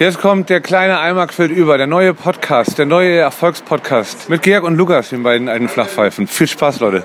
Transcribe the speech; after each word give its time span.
Jetzt 0.00 0.18
kommt 0.18 0.50
der 0.50 0.60
kleine 0.60 0.98
Eimer 0.98 1.28
quillt 1.28 1.52
über, 1.52 1.78
der 1.78 1.86
neue 1.86 2.14
Podcast, 2.14 2.78
der 2.78 2.84
neue 2.84 3.16
Erfolgspodcast 3.18 4.28
mit 4.28 4.42
Georg 4.42 4.64
und 4.64 4.76
Lukas, 4.76 5.10
den 5.10 5.22
beiden 5.22 5.48
alten 5.48 5.68
Flachpfeifen. 5.68 6.26
Viel 6.26 6.48
Spaß, 6.48 6.80
Leute. 6.80 7.04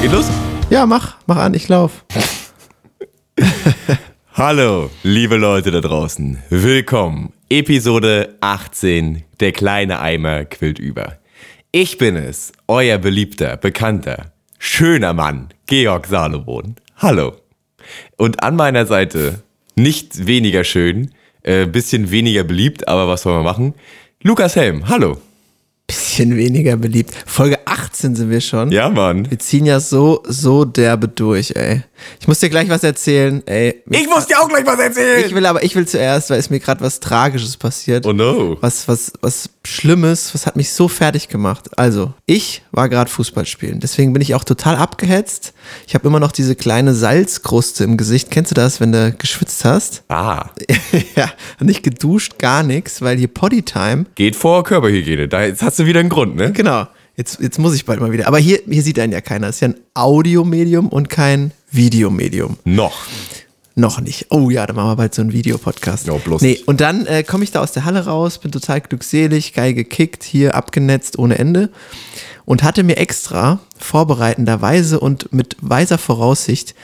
Geht 0.00 0.12
los? 0.12 0.30
Ja, 0.70 0.86
mach, 0.86 1.16
mach 1.26 1.38
an, 1.38 1.54
ich 1.54 1.68
lauf. 1.68 2.04
Hallo, 4.34 4.90
liebe 5.02 5.36
Leute 5.36 5.72
da 5.72 5.80
draußen. 5.80 6.40
Willkommen. 6.50 7.32
Episode 7.50 8.36
18. 8.40 9.24
Der 9.40 9.50
kleine 9.50 9.98
Eimer 9.98 10.44
quillt 10.44 10.78
über. 10.78 11.18
Ich 11.76 11.98
bin 11.98 12.14
es, 12.14 12.52
euer 12.68 12.98
beliebter, 12.98 13.56
bekannter, 13.56 14.32
schöner 14.60 15.12
Mann, 15.12 15.48
Georg 15.66 16.06
Salomon. 16.06 16.76
Hallo. 16.98 17.34
Und 18.16 18.44
an 18.44 18.54
meiner 18.54 18.86
Seite, 18.86 19.42
nicht 19.74 20.28
weniger 20.28 20.62
schön, 20.62 21.10
äh, 21.42 21.66
bisschen 21.66 22.12
weniger 22.12 22.44
beliebt, 22.44 22.86
aber 22.86 23.08
was 23.08 23.22
soll 23.22 23.34
man 23.34 23.42
machen? 23.42 23.74
Lukas 24.22 24.54
Helm. 24.54 24.88
Hallo. 24.88 25.16
Bisschen 25.86 26.36
weniger 26.36 26.76
beliebt. 26.76 27.12
Folge 27.26 27.58
18 27.66 28.16
sind 28.16 28.30
wir 28.30 28.40
schon. 28.40 28.72
Ja, 28.72 28.88
Mann. 28.88 29.30
Wir 29.30 29.38
ziehen 29.38 29.66
ja 29.66 29.80
so, 29.80 30.22
so 30.26 30.64
derbe 30.64 31.08
durch, 31.08 31.52
ey. 31.56 31.82
Ich 32.20 32.28
muss 32.28 32.40
dir 32.40 32.50
gleich 32.50 32.68
was 32.68 32.82
erzählen, 32.82 33.42
ey. 33.46 33.82
Ich 33.90 34.08
muss 34.08 34.26
dir 34.26 34.40
auch 34.40 34.48
gleich 34.48 34.66
was 34.66 34.78
erzählen. 34.78 35.24
Ich 35.26 35.34
will 35.34 35.44
aber, 35.46 35.62
ich 35.62 35.74
will 35.76 35.86
zuerst, 35.86 36.30
weil 36.30 36.38
es 36.38 36.50
mir 36.50 36.60
gerade 36.60 36.80
was 36.80 37.00
Tragisches 37.00 37.56
passiert. 37.56 38.06
Oh 38.06 38.12
no. 38.12 38.56
Was, 38.60 38.88
was, 38.88 39.12
was 39.20 39.50
Schlimmes, 39.66 40.34
was 40.34 40.46
hat 40.46 40.56
mich 40.56 40.72
so 40.72 40.88
fertig 40.88 41.28
gemacht. 41.28 41.78
Also, 41.78 42.12
ich 42.26 42.62
war 42.72 42.88
gerade 42.88 43.10
Fußball 43.10 43.46
spielen. 43.46 43.80
Deswegen 43.80 44.12
bin 44.12 44.22
ich 44.22 44.34
auch 44.34 44.44
total 44.44 44.76
abgehetzt. 44.76 45.54
Ich 45.86 45.94
habe 45.94 46.06
immer 46.06 46.20
noch 46.20 46.32
diese 46.32 46.54
kleine 46.54 46.94
Salzkruste 46.94 47.84
im 47.84 47.96
Gesicht. 47.96 48.30
Kennst 48.30 48.50
du 48.50 48.54
das, 48.54 48.80
wenn 48.80 48.92
du 48.92 49.12
geschwitzt 49.12 49.64
hast? 49.64 50.02
Ah. 50.08 50.50
ja, 51.16 51.30
nicht 51.60 51.82
geduscht, 51.82 52.38
gar 52.38 52.62
nichts, 52.62 53.00
weil 53.00 53.16
hier 53.16 53.28
Potty-Time. 53.28 54.06
Geht 54.14 54.36
vor 54.36 54.64
Körperhygiene. 54.64 55.28
Da 55.28 55.44
jetzt 55.44 55.62
hast 55.74 55.80
du 55.80 55.86
wieder 55.86 55.98
einen 55.98 56.08
Grund, 56.08 56.36
ne? 56.36 56.52
Genau. 56.52 56.86
Jetzt, 57.16 57.40
jetzt 57.40 57.58
muss 57.58 57.74
ich 57.74 57.84
bald 57.84 57.98
mal 58.00 58.12
wieder. 58.12 58.28
Aber 58.28 58.38
hier, 58.38 58.60
hier 58.68 58.80
sieht 58.82 58.96
einen 59.00 59.12
ja 59.12 59.20
keiner. 59.20 59.48
Es 59.48 59.56
ist 59.56 59.60
ja 59.60 59.68
ein 59.68 59.74
Audiomedium 59.94 60.88
und 60.88 61.08
kein 61.10 61.50
Videomedium. 61.72 62.58
Noch. 62.64 62.94
Noch 63.74 64.00
nicht. 64.00 64.26
Oh 64.30 64.50
ja, 64.50 64.66
dann 64.68 64.76
machen 64.76 64.90
wir 64.90 64.94
bald 64.96 65.14
so 65.16 65.22
einen 65.22 65.32
Videopodcast. 65.32 66.06
Ja, 66.06 66.14
bloß 66.14 66.42
nee, 66.42 66.60
und 66.66 66.80
dann 66.80 67.06
äh, 67.06 67.24
komme 67.24 67.42
ich 67.42 67.50
da 67.50 67.60
aus 67.60 67.72
der 67.72 67.84
Halle 67.84 68.04
raus, 68.04 68.38
bin 68.38 68.52
total 68.52 68.82
glückselig, 68.82 69.52
geil 69.52 69.74
gekickt, 69.74 70.22
hier 70.22 70.54
abgenetzt 70.54 71.18
ohne 71.18 71.38
Ende 71.38 71.70
und 72.44 72.62
hatte 72.62 72.84
mir 72.84 72.98
extra 72.98 73.58
vorbereitenderweise 73.76 75.00
und 75.00 75.32
mit 75.32 75.56
weiser 75.60 75.98
Voraussicht 75.98 76.76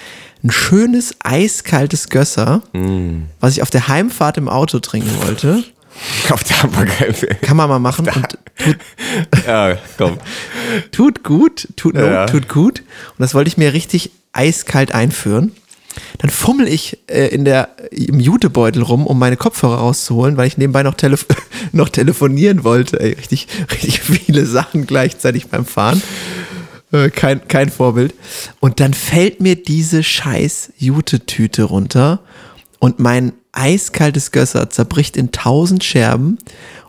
ein 0.42 0.50
schönes 0.50 1.14
eiskaltes 1.22 2.08
Gösser, 2.08 2.62
Mm. 2.72 3.26
was 3.38 3.52
ich 3.52 3.62
auf 3.62 3.70
der 3.70 3.86
Heimfahrt 3.86 4.36
im 4.36 4.48
Auto 4.48 4.80
trinken 4.80 5.12
wollte. 5.24 5.62
Auf 6.30 6.44
der 6.44 6.62
Hamburger. 6.62 7.12
Kann 7.42 7.56
man 7.56 7.68
mal 7.68 7.78
machen 7.78 8.06
und 8.08 8.28
tut, 8.28 8.78
Ja, 9.46 9.76
komm. 9.98 10.18
tut 10.92 11.22
gut, 11.24 11.68
tut 11.76 11.94
no, 11.94 12.04
Ja. 12.06 12.26
tut 12.26 12.48
gut. 12.48 12.80
Und 12.80 13.18
das 13.20 13.34
wollte 13.34 13.48
ich 13.48 13.56
mir 13.56 13.72
richtig 13.72 14.10
eiskalt 14.32 14.92
einführen. 14.92 15.52
Dann 16.18 16.30
fummel 16.30 16.68
ich 16.68 16.98
äh, 17.08 17.26
in 17.28 17.44
der, 17.44 17.70
im 17.90 18.20
Jutebeutel 18.20 18.82
rum, 18.82 19.06
um 19.06 19.18
meine 19.18 19.36
Kopfhörer 19.36 19.76
rauszuholen, 19.78 20.36
weil 20.36 20.46
ich 20.46 20.56
nebenbei 20.56 20.82
noch, 20.84 20.94
telef 20.94 21.26
noch 21.72 21.88
telefonieren 21.88 22.62
wollte. 22.64 23.00
Ey, 23.00 23.12
richtig, 23.14 23.48
richtig 23.72 24.00
viele 24.00 24.46
Sachen 24.46 24.86
gleichzeitig 24.86 25.48
beim 25.48 25.66
Fahren. 25.66 26.00
Äh, 26.92 27.10
kein, 27.10 27.46
kein 27.48 27.70
Vorbild. 27.70 28.14
Und 28.60 28.78
dann 28.80 28.94
fällt 28.94 29.40
mir 29.40 29.56
diese 29.56 30.02
scheiß 30.02 30.72
Jute-Tüte 30.78 31.64
runter 31.64 32.20
und 32.78 33.00
mein 33.00 33.32
eiskaltes 33.52 34.30
Gösser 34.30 34.70
zerbricht 34.70 35.16
in 35.16 35.32
tausend 35.32 35.84
Scherben 35.84 36.38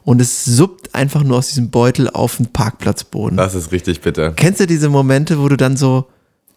und 0.03 0.21
es 0.21 0.45
suppt 0.45 0.93
einfach 0.95 1.23
nur 1.23 1.37
aus 1.37 1.47
diesem 1.47 1.69
Beutel 1.69 2.09
auf 2.09 2.37
den 2.37 2.47
Parkplatzboden. 2.47 3.37
Das 3.37 3.55
ist 3.55 3.71
richtig 3.71 4.01
bitter. 4.01 4.31
Kennst 4.31 4.59
du 4.59 4.67
diese 4.67 4.89
Momente, 4.89 5.39
wo 5.39 5.47
du 5.47 5.57
dann 5.57 5.77
so 5.77 6.07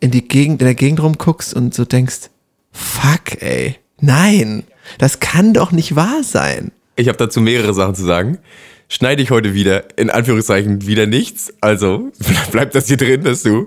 in 0.00 0.10
die 0.10 0.26
Gegend, 0.26 0.60
in 0.60 0.66
der 0.66 0.75
Gegend 0.75 1.03
rumguckst 1.03 1.54
und 1.54 1.75
so 1.75 1.84
denkst, 1.84 2.31
fuck, 2.72 3.41
ey, 3.41 3.76
nein, 4.00 4.65
das 4.98 5.20
kann 5.20 5.54
doch 5.54 5.72
nicht 5.72 5.97
wahr 5.97 6.22
sein. 6.22 6.72
Ich 6.97 7.09
habe 7.09 7.19
dazu 7.19 7.41
mehrere 7.41 7.75
Sachen 7.75 7.94
zu 7.94 8.04
sagen. 8.04 8.38
Schneide 8.88 9.22
ich 9.22 9.31
heute 9.31 9.54
wieder, 9.54 9.98
in 9.98 10.10
Anführungszeichen, 10.10 10.86
wieder 10.86 11.06
nichts. 11.06 11.53
Also 11.60 12.12
bleibt 12.53 12.75
das 12.75 12.86
hier 12.86 12.98
drin, 12.98 13.25
dass 13.25 13.42
du 13.42 13.66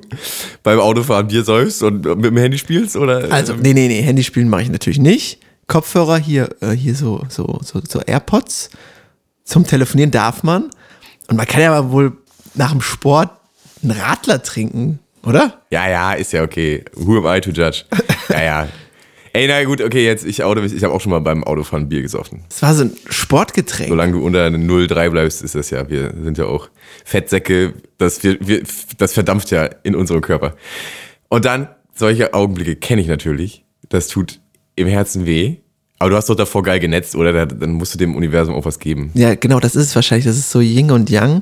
beim 0.64 0.80
Autofahren 0.80 1.28
Bier 1.28 1.44
säufst 1.44 1.82
und 1.82 2.06
mit 2.06 2.26
dem 2.26 2.38
Handy 2.38 2.58
spielst? 2.58 2.96
Oder? 2.96 3.32
Also, 3.32 3.56
nee, 3.56 3.74
nee, 3.74 3.88
nee, 3.88 4.02
Handyspielen 4.02 4.48
mache 4.48 4.62
ich 4.62 4.70
natürlich 4.70 5.00
nicht. 5.00 5.40
Kopfhörer 5.68 6.18
hier, 6.18 6.50
äh, 6.62 6.72
hier 6.72 6.96
so, 6.96 7.24
so, 7.30 7.60
so, 7.64 7.82
so 7.88 8.00
AirPods. 8.00 8.70
Zum 9.44 9.66
Telefonieren 9.66 10.12
darf 10.12 10.44
man. 10.44 10.70
Und 11.28 11.38
man 11.38 11.46
kann 11.46 11.62
ja 11.62 11.74
aber 11.74 11.92
wohl 11.92 12.14
nach 12.54 12.72
dem 12.72 12.82
Sport 12.82 13.30
einen 13.84 13.92
Radler 13.92 14.42
trinken, 14.42 15.00
oder? 15.24 15.62
Ja, 15.70 15.90
ja, 15.90 16.14
ist 16.14 16.34
ja 16.34 16.44
okay. 16.44 16.84
Who 16.96 17.18
am 17.18 17.26
I 17.26 17.42
to 17.42 17.52
judge? 17.52 17.84
Ja, 18.30 18.44
ja. 18.44 18.68
Ey, 19.34 19.48
na 19.48 19.64
gut, 19.66 19.82
okay, 19.82 20.04
jetzt, 20.04 20.26
ich 20.26 20.44
oute 20.44 20.62
mich. 20.62 20.74
Ich 20.74 20.84
habe 20.84 20.94
auch 20.94 21.02
schon 21.02 21.12
mal 21.12 21.20
beim 21.20 21.44
Autofahren 21.44 21.88
Bier 21.88 22.02
gesoffen. 22.02 22.44
Das 22.50 22.62
war 22.64 22.74
so 22.74 22.86
ein 22.86 22.98
Sportgetränk. 23.08 23.90
Solange 23.90 24.14
du 24.14 24.26
unter 24.26 24.48
0,3 24.48 25.10
bleibst, 25.12 25.44
ist 25.44 25.54
das 25.54 25.70
ja. 25.70 25.88
Wir 25.90 26.12
sind 26.24 26.40
ja 26.40 26.46
auch 26.46 26.70
Fettsäcke. 27.06 27.74
Das, 28.00 28.24
wir, 28.24 28.38
wir, 28.40 28.64
das 28.98 29.14
verdampft 29.14 29.52
ja 29.52 29.66
in 29.84 29.96
unserem 29.96 30.22
Körper. 30.22 30.56
Und 31.30 31.46
dann, 31.46 31.70
solche 31.94 32.34
Augenblicke 32.34 32.78
kenne 32.78 33.02
ich 33.02 33.08
natürlich. 33.08 33.64
Das 33.90 34.08
tut 34.08 34.40
im 34.78 34.88
Herzen 34.88 35.26
weh. 35.26 35.58
Aber 36.00 36.12
du 36.12 36.16
hast 36.16 36.30
doch 36.30 36.36
davor 36.36 36.64
geil 36.64 36.80
genetzt, 36.80 37.16
oder? 37.16 37.34
Da- 37.34 37.46
Dann 37.46 37.74
musst 37.74 37.94
du 37.94 37.98
dem 37.98 38.16
Universum 38.16 38.56
auch 38.56 38.64
was 38.66 38.80
geben. 38.80 39.12
Ja, 39.16 39.36
genau, 39.36 39.60
das 39.60 39.76
ist 39.76 39.88
es 39.88 39.96
wahrscheinlich. 39.96 40.26
Das 40.26 40.38
ist 40.38 40.50
so 40.52 40.62
Yin 40.62 40.92
und 40.92 41.10
Yang. 41.10 41.42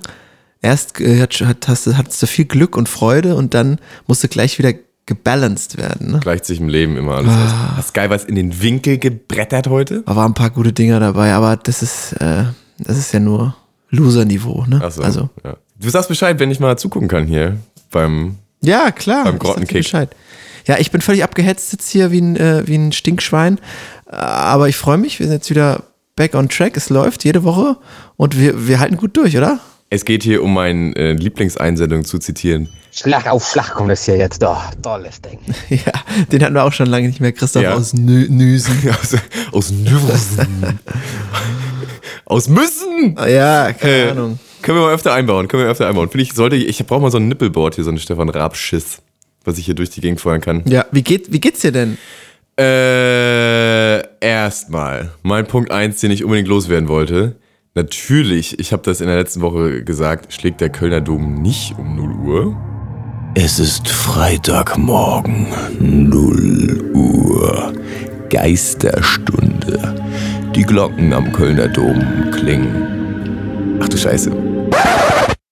Erst 0.61 0.99
äh, 1.01 1.21
hat, 1.21 1.33
hat, 1.41 1.67
hast, 1.67 1.85
hattest 1.95 2.23
du 2.23 2.27
viel 2.27 2.45
Glück 2.45 2.75
und 2.77 2.89
Freude 2.89 3.35
und 3.35 3.53
dann 3.53 3.77
musst 4.07 4.23
du 4.23 4.27
gleich 4.27 4.57
wieder 4.57 4.73
gebalanced 5.05 5.77
werden. 5.77 6.13
Ne? 6.13 6.19
Gleicht 6.21 6.45
sich 6.45 6.59
im 6.59 6.67
Leben 6.69 6.97
immer 6.97 7.15
alles 7.17 7.29
aus. 7.31 7.51
Hast 7.77 7.93
geil 7.93 8.09
was 8.09 8.23
in 8.23 8.33
den 8.35 8.59
Winkel 8.61 8.97
gebrettert 8.97 9.67
heute? 9.67 10.01
Da 10.05 10.15
waren 10.15 10.31
ein 10.31 10.33
paar 10.33 10.49
gute 10.49 10.73
Dinger 10.73 10.99
dabei, 10.99 11.33
aber 11.33 11.57
das 11.57 11.83
ist, 11.83 12.13
äh, 12.13 12.45
das 12.79 12.97
ist 12.97 13.13
ja 13.13 13.19
nur 13.19 13.55
Loser-Niveau. 13.89 14.65
Ne? 14.67 14.79
So, 14.89 15.03
Also, 15.03 15.29
ja. 15.43 15.57
Du 15.79 15.89
sagst 15.89 16.07
Bescheid, 16.09 16.39
wenn 16.39 16.49
ich 16.49 16.59
mal 16.59 16.77
zugucken 16.77 17.07
kann 17.09 17.27
hier 17.27 17.57
beim. 17.91 18.37
ja, 18.61 18.89
klar. 18.91 19.25
Beim 19.25 19.37
Grottenkick. 19.37 19.77
Bescheid. 19.83 20.09
Ja, 20.67 20.77
ich 20.79 20.91
bin 20.91 21.01
völlig 21.01 21.23
abgehetzt 21.23 21.71
jetzt 21.71 21.89
hier 21.89 22.11
wie 22.11 22.21
ein, 22.21 22.35
äh, 22.37 22.63
wie 22.67 22.75
ein 22.75 22.91
Stinkschwein. 22.91 23.59
Aber 24.07 24.67
ich 24.69 24.77
freue 24.77 24.97
mich, 24.97 25.19
wir 25.19 25.27
sind 25.27 25.35
jetzt 25.35 25.49
wieder 25.49 25.83
back 26.15 26.33
on 26.35 26.49
track. 26.49 26.77
Es 26.77 26.89
läuft 26.89 27.23
jede 27.23 27.43
Woche 27.43 27.77
und 28.17 28.39
wir, 28.39 28.67
wir 28.67 28.79
halten 28.79 28.97
gut 28.97 29.15
durch, 29.17 29.37
oder? 29.37 29.59
Es 29.89 30.03
geht 30.05 30.23
hier 30.23 30.41
um 30.43 30.53
meine 30.53 30.95
äh, 30.95 31.13
Lieblingseinsendung 31.13 32.05
zu 32.05 32.17
zitieren. 32.17 32.69
Schlag 32.91 33.27
auf 33.27 33.47
Schlag 33.47 33.73
kommt 33.73 33.91
das 33.91 34.05
hier 34.05 34.17
jetzt 34.17 34.41
doch. 34.41 34.59
Tolles 34.81 35.21
Ding. 35.21 35.39
Ja, 35.69 35.91
den 36.31 36.43
hatten 36.43 36.55
wir 36.55 36.63
auch 36.63 36.73
schon 36.73 36.87
lange 36.87 37.07
nicht 37.07 37.19
mehr. 37.19 37.31
Christoph 37.33 37.61
Ja. 37.63 37.73
aus 37.75 37.93
Nü 37.93 38.27
Nüsen. 38.29 38.77
aus, 39.01 39.15
aus 39.51 39.71
Nürnberg. 39.71 40.17
aus 42.25 42.47
Müssen! 42.49 43.15
Ja, 43.27 43.73
keine 43.73 43.93
Äh, 43.93 44.09
Ahnung. 44.11 44.39
Können 44.61 44.79
wir 44.79 44.85
mal 44.87 44.93
öfter 44.93 45.13
einbauen, 45.13 45.47
können 45.47 45.63
wir 45.63 45.69
öfter 45.69 45.87
einbauen. 45.87 46.09
Finde 46.09 46.23
ich, 46.23 46.33
sollte, 46.33 46.55
ich 46.55 46.83
brauche 46.87 47.01
mal 47.01 47.11
so 47.11 47.17
ein 47.17 47.27
Nippelboard 47.27 47.75
hier, 47.75 47.83
so 47.83 47.91
ein 47.91 47.99
Stefan 47.99 48.29
Raab-Schiss, 48.29 48.99
was 49.45 49.57
ich 49.57 49.65
hier 49.65 49.75
durch 49.75 49.89
die 49.89 50.01
Gegend 50.01 50.19
feuern 50.19 50.41
kann. 50.41 50.63
Ja, 50.65 50.85
wie, 50.91 51.03
geht, 51.03 51.31
wie 51.31 51.39
geht's 51.39 51.61
dir 51.61 51.71
denn? 51.71 51.97
Äh, 52.57 54.01
erstmal, 54.19 55.11
mein 55.23 55.45
Punkt 55.45 55.71
eins, 55.71 55.99
den 55.99 56.11
ich 56.11 56.23
unbedingt 56.23 56.47
loswerden 56.47 56.87
wollte. 56.87 57.35
Natürlich, 57.73 58.57
ich 58.59 58.71
habe 58.71 58.83
das 58.83 59.01
in 59.01 59.07
der 59.07 59.17
letzten 59.17 59.41
Woche 59.41 59.83
gesagt, 59.83 60.31
schlägt 60.31 60.61
der 60.61 60.69
Kölner 60.69 61.01
Dom 61.01 61.41
nicht 61.41 61.77
um 61.77 61.97
0 61.97 62.11
Uhr. 62.25 62.57
Es 63.35 63.59
ist 63.59 63.89
Freitagmorgen, 63.89 65.47
0 65.79 66.91
Uhr, 66.93 67.73
Geisterstunde. 68.29 69.93
Die 70.55 70.63
Glocken 70.63 71.11
am 71.11 71.33
Kölner 71.33 71.67
Dom 71.67 72.31
klingen. 72.31 73.77
Ach 73.81 73.89
du 73.89 73.97
Scheiße. 73.97 74.31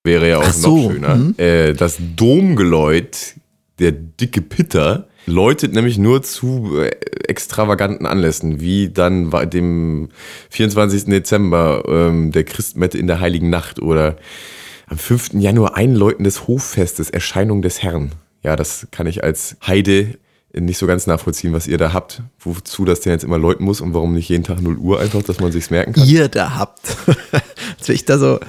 Wäre 0.06 0.30
ja 0.30 0.38
auch 0.38 0.46
so, 0.46 0.78
noch 0.78 0.92
schöner. 0.94 1.38
Äh, 1.38 1.74
das 1.74 1.98
Domgeläut, 2.16 3.36
der 3.80 3.92
dicke 3.92 4.42
Pitter, 4.42 5.08
läutet 5.26 5.74
nämlich 5.74 5.98
nur 5.98 6.22
zu 6.22 6.80
äh, 6.80 6.90
extravaganten 7.28 8.06
Anlässen, 8.06 8.60
wie 8.60 8.90
dann 8.90 9.32
dem 9.50 10.10
24. 10.50 11.06
Dezember 11.06 11.84
ähm, 11.88 12.32
der 12.32 12.44
Christmette 12.44 12.98
in 12.98 13.08
der 13.08 13.20
Heiligen 13.20 13.50
Nacht 13.50 13.82
oder 13.82 14.18
am 14.88 14.98
5. 14.98 15.34
Januar 15.34 15.76
Einläuten 15.76 16.24
des 16.24 16.48
Hoffestes, 16.48 17.10
Erscheinung 17.10 17.62
des 17.62 17.82
Herrn. 17.82 18.12
Ja, 18.44 18.56
das 18.56 18.88
kann 18.92 19.08
ich 19.08 19.24
als 19.24 19.56
Heide 19.66 20.18
nicht 20.54 20.78
so 20.78 20.86
ganz 20.86 21.08
nachvollziehen, 21.08 21.54
was 21.54 21.68
ihr 21.68 21.78
da 21.78 21.94
habt, 21.94 22.22
wozu 22.40 22.86
das 22.86 23.00
denn 23.00 23.14
jetzt 23.14 23.24
immer 23.24 23.40
läuten 23.40 23.66
muss 23.66 23.82
und 23.82 23.94
warum 23.94 24.14
nicht 24.14 24.30
jeden 24.30 24.44
Tag 24.44 24.62
0 24.62 24.78
Uhr 24.78 25.00
einfach, 25.00 25.24
dass 25.24 25.40
man 25.40 25.52
sich's 25.52 25.72
merken 25.72 25.94
kann. 25.94 26.08
Ihr 26.08 26.28
da 26.28 26.56
habt. 26.56 26.96
Als 27.80 27.90
ich 27.90 28.06
da 28.06 28.20
so 28.20 28.40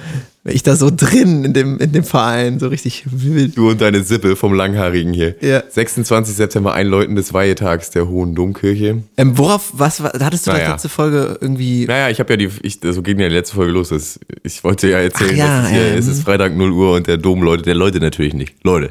Ich 0.47 0.61
da 0.61 0.75
so 0.75 0.91
drin 0.95 1.43
in 1.43 1.53
dem, 1.53 1.79
in 1.79 1.91
dem 1.91 2.03
Verein, 2.03 2.59
so 2.59 2.67
richtig 2.67 3.03
wild. 3.09 3.57
Du 3.57 3.69
und 3.71 3.81
deine 3.81 4.03
Sippe 4.03 4.35
vom 4.35 4.53
Langhaarigen 4.53 5.11
hier. 5.11 5.35
Ja. 5.41 5.63
26. 5.67 6.35
September, 6.35 6.75
Einläuten 6.75 7.15
des 7.15 7.33
Weihetags 7.33 7.89
der 7.89 8.07
Hohen 8.07 8.35
Domkirche. 8.35 9.01
Ähm, 9.17 9.37
worauf, 9.39 9.71
was, 9.73 10.03
was 10.03 10.13
hattest 10.19 10.45
du 10.45 10.51
Naja. 10.51 10.65
das 10.65 10.71
letzte 10.73 10.89
Folge 10.89 11.37
irgendwie. 11.41 11.87
Naja, 11.87 12.09
ich 12.09 12.19
habe 12.19 12.33
ja 12.33 12.37
die, 12.37 12.49
ich, 12.61 12.79
so 12.83 13.01
ging 13.01 13.17
ja 13.19 13.27
die 13.27 13.33
letzte 13.33 13.55
Folge 13.55 13.71
los. 13.71 13.89
Das, 13.89 14.19
ich 14.43 14.63
wollte 14.63 14.87
ja 14.87 14.99
erzählen, 14.99 15.31
Ach 15.33 15.37
ja, 15.37 15.57
dass 15.61 15.65
es, 15.65 15.71
hier, 15.71 15.87
ähm. 15.87 15.97
es 15.97 16.07
ist 16.07 16.23
Freitag 16.23 16.55
0 16.55 16.71
Uhr 16.71 16.91
und 16.93 17.07
der 17.07 17.17
Dom 17.17 17.41
läutet. 17.41 17.65
Der 17.65 17.75
läutet 17.75 18.03
natürlich 18.03 18.35
nicht. 18.35 18.53
Leute, 18.63 18.89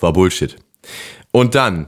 war 0.00 0.12
Bullshit. 0.12 0.56
Und 1.30 1.54
dann, 1.54 1.86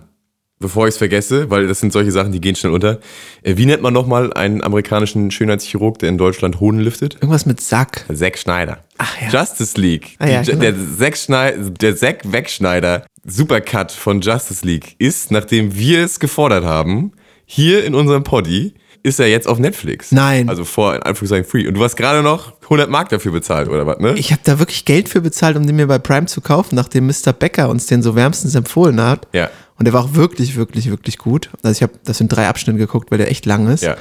bevor 0.60 0.86
ich 0.86 0.92
es 0.94 0.98
vergesse, 0.98 1.50
weil 1.50 1.66
das 1.66 1.80
sind 1.80 1.92
solche 1.92 2.12
Sachen, 2.12 2.32
die 2.32 2.40
gehen 2.40 2.54
schnell 2.54 2.72
unter. 2.72 3.00
äh, 3.42 3.56
Wie 3.56 3.66
nennt 3.66 3.82
man 3.82 3.92
nochmal 3.92 4.32
einen 4.34 4.62
amerikanischen 4.62 5.30
Schönheitschirurg, 5.30 5.98
der 5.98 6.10
in 6.10 6.18
Deutschland 6.18 6.60
Hoden 6.60 6.80
liftet? 6.80 7.14
Irgendwas 7.14 7.46
mit 7.46 7.60
Sack. 7.60 8.04
Zack 8.14 8.38
Schneider. 8.38 8.78
Ach 8.98 9.14
ja. 9.20 9.28
Justice 9.40 9.80
League. 9.80 10.16
Ah 10.18 10.28
ja, 10.28 10.42
genau. 10.42 10.60
der, 10.60 10.74
Zack 10.98 11.16
Schneider, 11.16 11.70
der 11.70 11.96
Zack 11.96 12.30
Wegschneider 12.30 13.06
Supercut 13.26 13.90
von 13.90 14.20
Justice 14.20 14.64
League 14.64 14.94
ist, 14.98 15.30
nachdem 15.30 15.74
wir 15.74 16.04
es 16.04 16.20
gefordert 16.20 16.64
haben, 16.64 17.12
hier 17.46 17.84
in 17.84 17.94
unserem 17.94 18.22
Poddy, 18.22 18.74
ist 19.02 19.18
er 19.18 19.28
jetzt 19.28 19.48
auf 19.48 19.58
Netflix. 19.58 20.12
Nein. 20.12 20.50
Also 20.50 20.64
vor, 20.66 20.94
in 20.94 21.02
Anführungszeichen, 21.02 21.46
free. 21.50 21.66
Und 21.66 21.72
du 21.74 21.82
hast 21.82 21.96
gerade 21.96 22.22
noch 22.22 22.60
100 22.64 22.90
Mark 22.90 23.08
dafür 23.08 23.32
bezahlt, 23.32 23.68
oder 23.68 23.86
was, 23.86 23.98
ne? 23.98 24.12
Ich 24.18 24.30
habe 24.30 24.42
da 24.44 24.58
wirklich 24.58 24.84
Geld 24.84 25.08
für 25.08 25.22
bezahlt, 25.22 25.56
um 25.56 25.66
den 25.66 25.76
mir 25.76 25.86
bei 25.86 25.98
Prime 25.98 26.26
zu 26.26 26.42
kaufen, 26.42 26.74
nachdem 26.74 27.06
Mr. 27.06 27.32
Becker 27.32 27.70
uns 27.70 27.86
den 27.86 28.02
so 28.02 28.14
wärmstens 28.14 28.54
empfohlen 28.54 29.00
hat. 29.00 29.26
Ja. 29.32 29.48
Und 29.80 29.86
der 29.86 29.94
war 29.94 30.04
auch 30.04 30.14
wirklich, 30.14 30.56
wirklich, 30.56 30.90
wirklich 30.90 31.16
gut. 31.16 31.48
Also 31.62 31.78
ich 31.78 31.82
habe 31.82 31.94
das 32.04 32.18
sind 32.18 32.28
drei 32.28 32.48
Abschnitte 32.48 32.78
geguckt, 32.78 33.10
weil 33.10 33.16
der 33.16 33.30
echt 33.30 33.46
lang 33.46 33.66
ist. 33.66 33.82
Ja. 33.82 33.96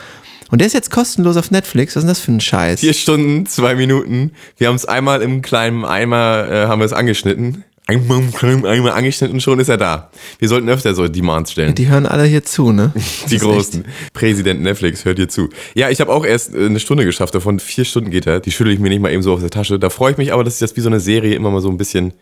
Und 0.51 0.59
der 0.59 0.67
ist 0.67 0.73
jetzt 0.73 0.91
kostenlos 0.91 1.37
auf 1.37 1.51
Netflix. 1.51 1.95
Was 1.95 2.01
ist 2.01 2.03
denn 2.03 2.09
das 2.09 2.19
für 2.19 2.31
ein 2.33 2.41
Scheiß? 2.41 2.81
Vier 2.81 2.93
Stunden, 2.93 3.45
zwei 3.45 3.75
Minuten. 3.75 4.31
Wir 4.57 4.67
haben 4.67 4.75
es 4.75 4.85
einmal 4.85 5.21
im 5.21 5.41
kleinen 5.41 5.85
Eimer, 5.85 6.49
äh, 6.49 6.67
haben 6.67 6.79
wir 6.79 6.85
es 6.85 6.91
angeschnitten. 6.91 7.63
Einmal 7.89 8.71
Eimer 8.71 8.93
angeschnitten, 8.93 9.41
schon 9.41 9.59
ist 9.59 9.69
er 9.69 9.77
da. 9.77 10.11
Wir 10.37 10.47
sollten 10.47 10.69
öfter 10.69 10.93
so 10.93 11.07
Demands 11.07 11.51
stellen. 11.51 11.73
Die 11.73 11.87
hören 11.87 12.05
alle 12.05 12.23
hier 12.25 12.43
zu, 12.43 12.71
ne? 12.71 12.93
Die 13.29 13.37
großen. 13.37 13.83
Präsident 14.13 14.61
Netflix, 14.61 15.05
hört 15.05 15.17
ihr 15.17 15.27
zu. 15.27 15.49
Ja, 15.73 15.89
ich 15.89 15.99
habe 15.99 16.11
auch 16.11 16.23
erst 16.23 16.53
äh, 16.53 16.65
eine 16.65 16.79
Stunde 16.79 17.03
geschafft, 17.03 17.33
davon 17.33 17.59
vier 17.59 17.85
Stunden 17.85 18.11
geht 18.11 18.27
er. 18.27 18.39
Die 18.39 18.51
schüttel 18.51 18.73
ich 18.73 18.79
mir 18.79 18.89
nicht 18.89 19.01
mal 19.01 19.11
eben 19.11 19.23
so 19.23 19.33
aus 19.33 19.41
der 19.41 19.49
Tasche. 19.49 19.79
Da 19.79 19.89
freue 19.89 20.11
ich 20.11 20.17
mich 20.17 20.31
aber, 20.31 20.43
dass 20.43 20.55
ich 20.55 20.59
das 20.59 20.75
wie 20.75 20.81
so 20.81 20.89
eine 20.89 20.99
Serie 20.99 21.33
immer 21.35 21.49
mal 21.49 21.61
so 21.61 21.69
ein 21.69 21.77
bisschen 21.77 22.13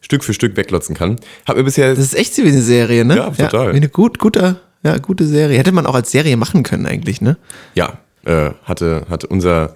Stück 0.00 0.24
für 0.24 0.34
Stück 0.34 0.56
weglotzen 0.56 0.96
kann. 0.96 1.20
Hab 1.46 1.56
mir 1.56 1.64
bisher. 1.64 1.90
Das 1.94 2.04
ist 2.04 2.14
echt 2.14 2.34
so 2.34 2.42
wie 2.42 2.48
eine 2.48 2.62
Serie, 2.62 3.04
ne? 3.04 3.16
Ja, 3.16 3.30
total. 3.30 3.72
wie 3.72 3.76
eine 3.76 3.88
gut, 3.88 4.18
gute, 4.18 4.56
ja, 4.82 4.98
gute 4.98 5.26
Serie. 5.26 5.58
Hätte 5.58 5.72
man 5.72 5.86
auch 5.86 5.94
als 5.94 6.10
Serie 6.10 6.36
machen 6.36 6.64
können 6.64 6.86
eigentlich, 6.86 7.20
ne? 7.20 7.36
Ja, 7.74 7.98
äh, 8.24 8.50
hatte, 8.64 9.06
hatte 9.08 9.28
unser 9.28 9.74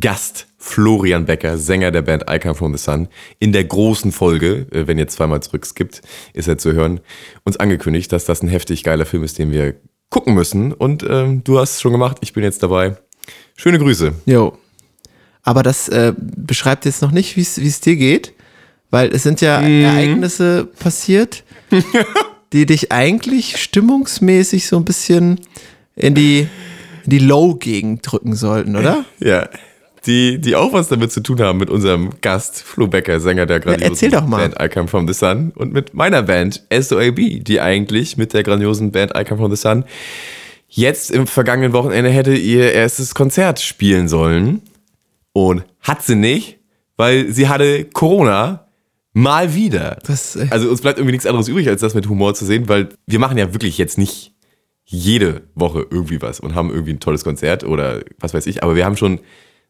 Gast 0.00 0.46
Florian 0.58 1.24
Becker, 1.26 1.56
Sänger 1.58 1.90
der 1.90 2.02
Band 2.02 2.24
I 2.30 2.38
Come 2.38 2.54
From 2.54 2.76
The 2.76 2.82
Sun, 2.82 3.08
in 3.38 3.52
der 3.52 3.64
großen 3.64 4.12
Folge, 4.12 4.66
äh, 4.70 4.86
wenn 4.86 4.98
ihr 4.98 5.08
zweimal 5.08 5.42
zurückskippt, 5.42 6.02
ist 6.34 6.48
er 6.48 6.58
zu 6.58 6.72
hören, 6.72 7.00
uns 7.44 7.56
angekündigt, 7.56 8.12
dass 8.12 8.24
das 8.24 8.42
ein 8.42 8.48
heftig 8.48 8.84
geiler 8.84 9.06
Film 9.06 9.22
ist, 9.24 9.38
den 9.38 9.50
wir 9.50 9.74
gucken 10.10 10.34
müssen. 10.34 10.72
Und 10.72 11.04
ähm, 11.08 11.42
du 11.44 11.58
hast 11.58 11.74
es 11.76 11.80
schon 11.80 11.92
gemacht, 11.92 12.18
ich 12.20 12.32
bin 12.32 12.42
jetzt 12.42 12.62
dabei. 12.62 12.96
Schöne 13.56 13.78
Grüße. 13.78 14.14
Jo. 14.26 14.56
Aber 15.42 15.62
das 15.62 15.88
äh, 15.88 16.12
beschreibt 16.18 16.84
jetzt 16.84 17.02
noch 17.02 17.10
nicht, 17.10 17.36
wie 17.36 17.42
es 17.42 17.80
dir 17.80 17.96
geht, 17.96 18.34
weil 18.90 19.14
es 19.14 19.22
sind 19.22 19.40
ja 19.40 19.60
Mhm. 19.60 19.84
Ereignisse 19.84 20.64
passiert, 20.78 21.44
die 22.52 22.66
dich 22.66 22.92
eigentlich 22.92 23.56
stimmungsmäßig 23.56 24.66
so 24.66 24.76
ein 24.76 24.84
bisschen 24.84 25.40
in 25.96 26.14
die, 26.14 26.48
in 27.04 27.10
die 27.10 27.18
Low-Gegend 27.18 28.00
drücken 28.10 28.34
sollten, 28.34 28.76
oder? 28.76 29.04
Ja. 29.20 29.48
Die, 30.06 30.40
die 30.40 30.56
auch 30.56 30.72
was 30.72 30.88
damit 30.88 31.12
zu 31.12 31.20
tun 31.20 31.40
haben 31.40 31.58
mit 31.58 31.70
unserem 31.70 32.10
Gast 32.20 32.62
Flo 32.62 32.86
Becker, 32.86 33.20
Sänger 33.20 33.46
der 33.46 33.60
grandiosen 33.60 34.10
mal. 34.28 34.48
Band 34.48 34.54
I 34.62 34.68
Come 34.68 34.88
From 34.88 35.06
The 35.06 35.14
Sun 35.14 35.52
und 35.54 35.72
mit 35.72 35.94
meiner 35.94 36.22
Band 36.22 36.62
SOAB, 36.70 37.44
die 37.44 37.60
eigentlich 37.60 38.16
mit 38.16 38.32
der 38.32 38.42
grandiosen 38.42 38.92
Band 38.92 39.12
I 39.18 39.24
Come 39.24 39.40
From 39.40 39.50
The 39.50 39.60
Sun 39.60 39.84
jetzt 40.68 41.10
im 41.10 41.26
vergangenen 41.26 41.72
Wochenende 41.72 42.10
hätte 42.10 42.34
ihr 42.34 42.72
erstes 42.72 43.14
Konzert 43.14 43.60
spielen 43.60 44.08
sollen 44.08 44.62
und 45.32 45.64
hat 45.80 46.02
sie 46.02 46.14
nicht, 46.14 46.58
weil 46.96 47.32
sie 47.32 47.48
hatte 47.48 47.84
Corona 47.84 48.66
mal 49.12 49.54
wieder. 49.54 49.98
Das, 50.06 50.38
Also 50.50 50.68
uns 50.68 50.82
bleibt 50.82 50.98
irgendwie 50.98 51.12
nichts 51.12 51.26
anderes 51.26 51.48
übrig, 51.48 51.68
als 51.68 51.80
das 51.80 51.94
mit 51.94 52.08
Humor 52.08 52.34
zu 52.34 52.44
sehen, 52.44 52.68
weil 52.68 52.90
wir 53.06 53.18
machen 53.18 53.38
ja 53.38 53.52
wirklich 53.52 53.78
jetzt 53.78 53.98
nicht 53.98 54.32
jede 54.84 55.42
Woche 55.54 55.86
irgendwie 55.90 56.22
was 56.22 56.40
und 56.40 56.54
haben 56.54 56.70
irgendwie 56.70 56.92
ein 56.92 57.00
tolles 57.00 57.24
Konzert 57.24 57.64
oder 57.64 58.00
was 58.18 58.32
weiß 58.32 58.46
ich, 58.46 58.62
aber 58.62 58.74
wir 58.74 58.84
haben 58.84 58.96
schon 58.96 59.20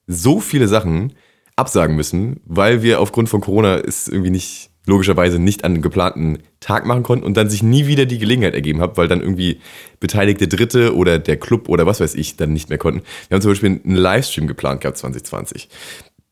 so 0.08 0.40
viele 0.40 0.66
Sachen 0.66 1.12
absagen 1.54 1.94
müssen, 1.94 2.40
weil 2.44 2.82
wir 2.82 3.00
aufgrund 3.00 3.28
von 3.28 3.40
Corona 3.40 3.78
es 3.78 4.08
irgendwie 4.08 4.30
nicht 4.30 4.70
logischerweise 4.86 5.38
nicht 5.38 5.64
an 5.64 5.74
einem 5.74 5.82
geplanten 5.82 6.38
Tag 6.60 6.86
machen 6.86 7.02
konnten 7.02 7.24
und 7.24 7.36
dann 7.36 7.50
sich 7.50 7.62
nie 7.62 7.86
wieder 7.86 8.06
die 8.06 8.18
Gelegenheit 8.18 8.54
ergeben 8.54 8.80
hat, 8.80 8.96
weil 8.96 9.06
dann 9.06 9.20
irgendwie 9.20 9.60
beteiligte 10.00 10.48
Dritte 10.48 10.96
oder 10.96 11.18
der 11.18 11.36
Club 11.36 11.68
oder 11.68 11.84
was 11.84 12.00
weiß 12.00 12.14
ich 12.14 12.36
dann 12.36 12.54
nicht 12.54 12.70
mehr 12.70 12.78
konnten. 12.78 13.02
Wir 13.28 13.34
haben 13.36 13.42
zum 13.42 13.50
Beispiel 13.50 13.80
einen 13.84 13.96
Livestream 13.96 14.48
geplant 14.48 14.80
gehabt 14.80 14.96
2020. 14.96 15.68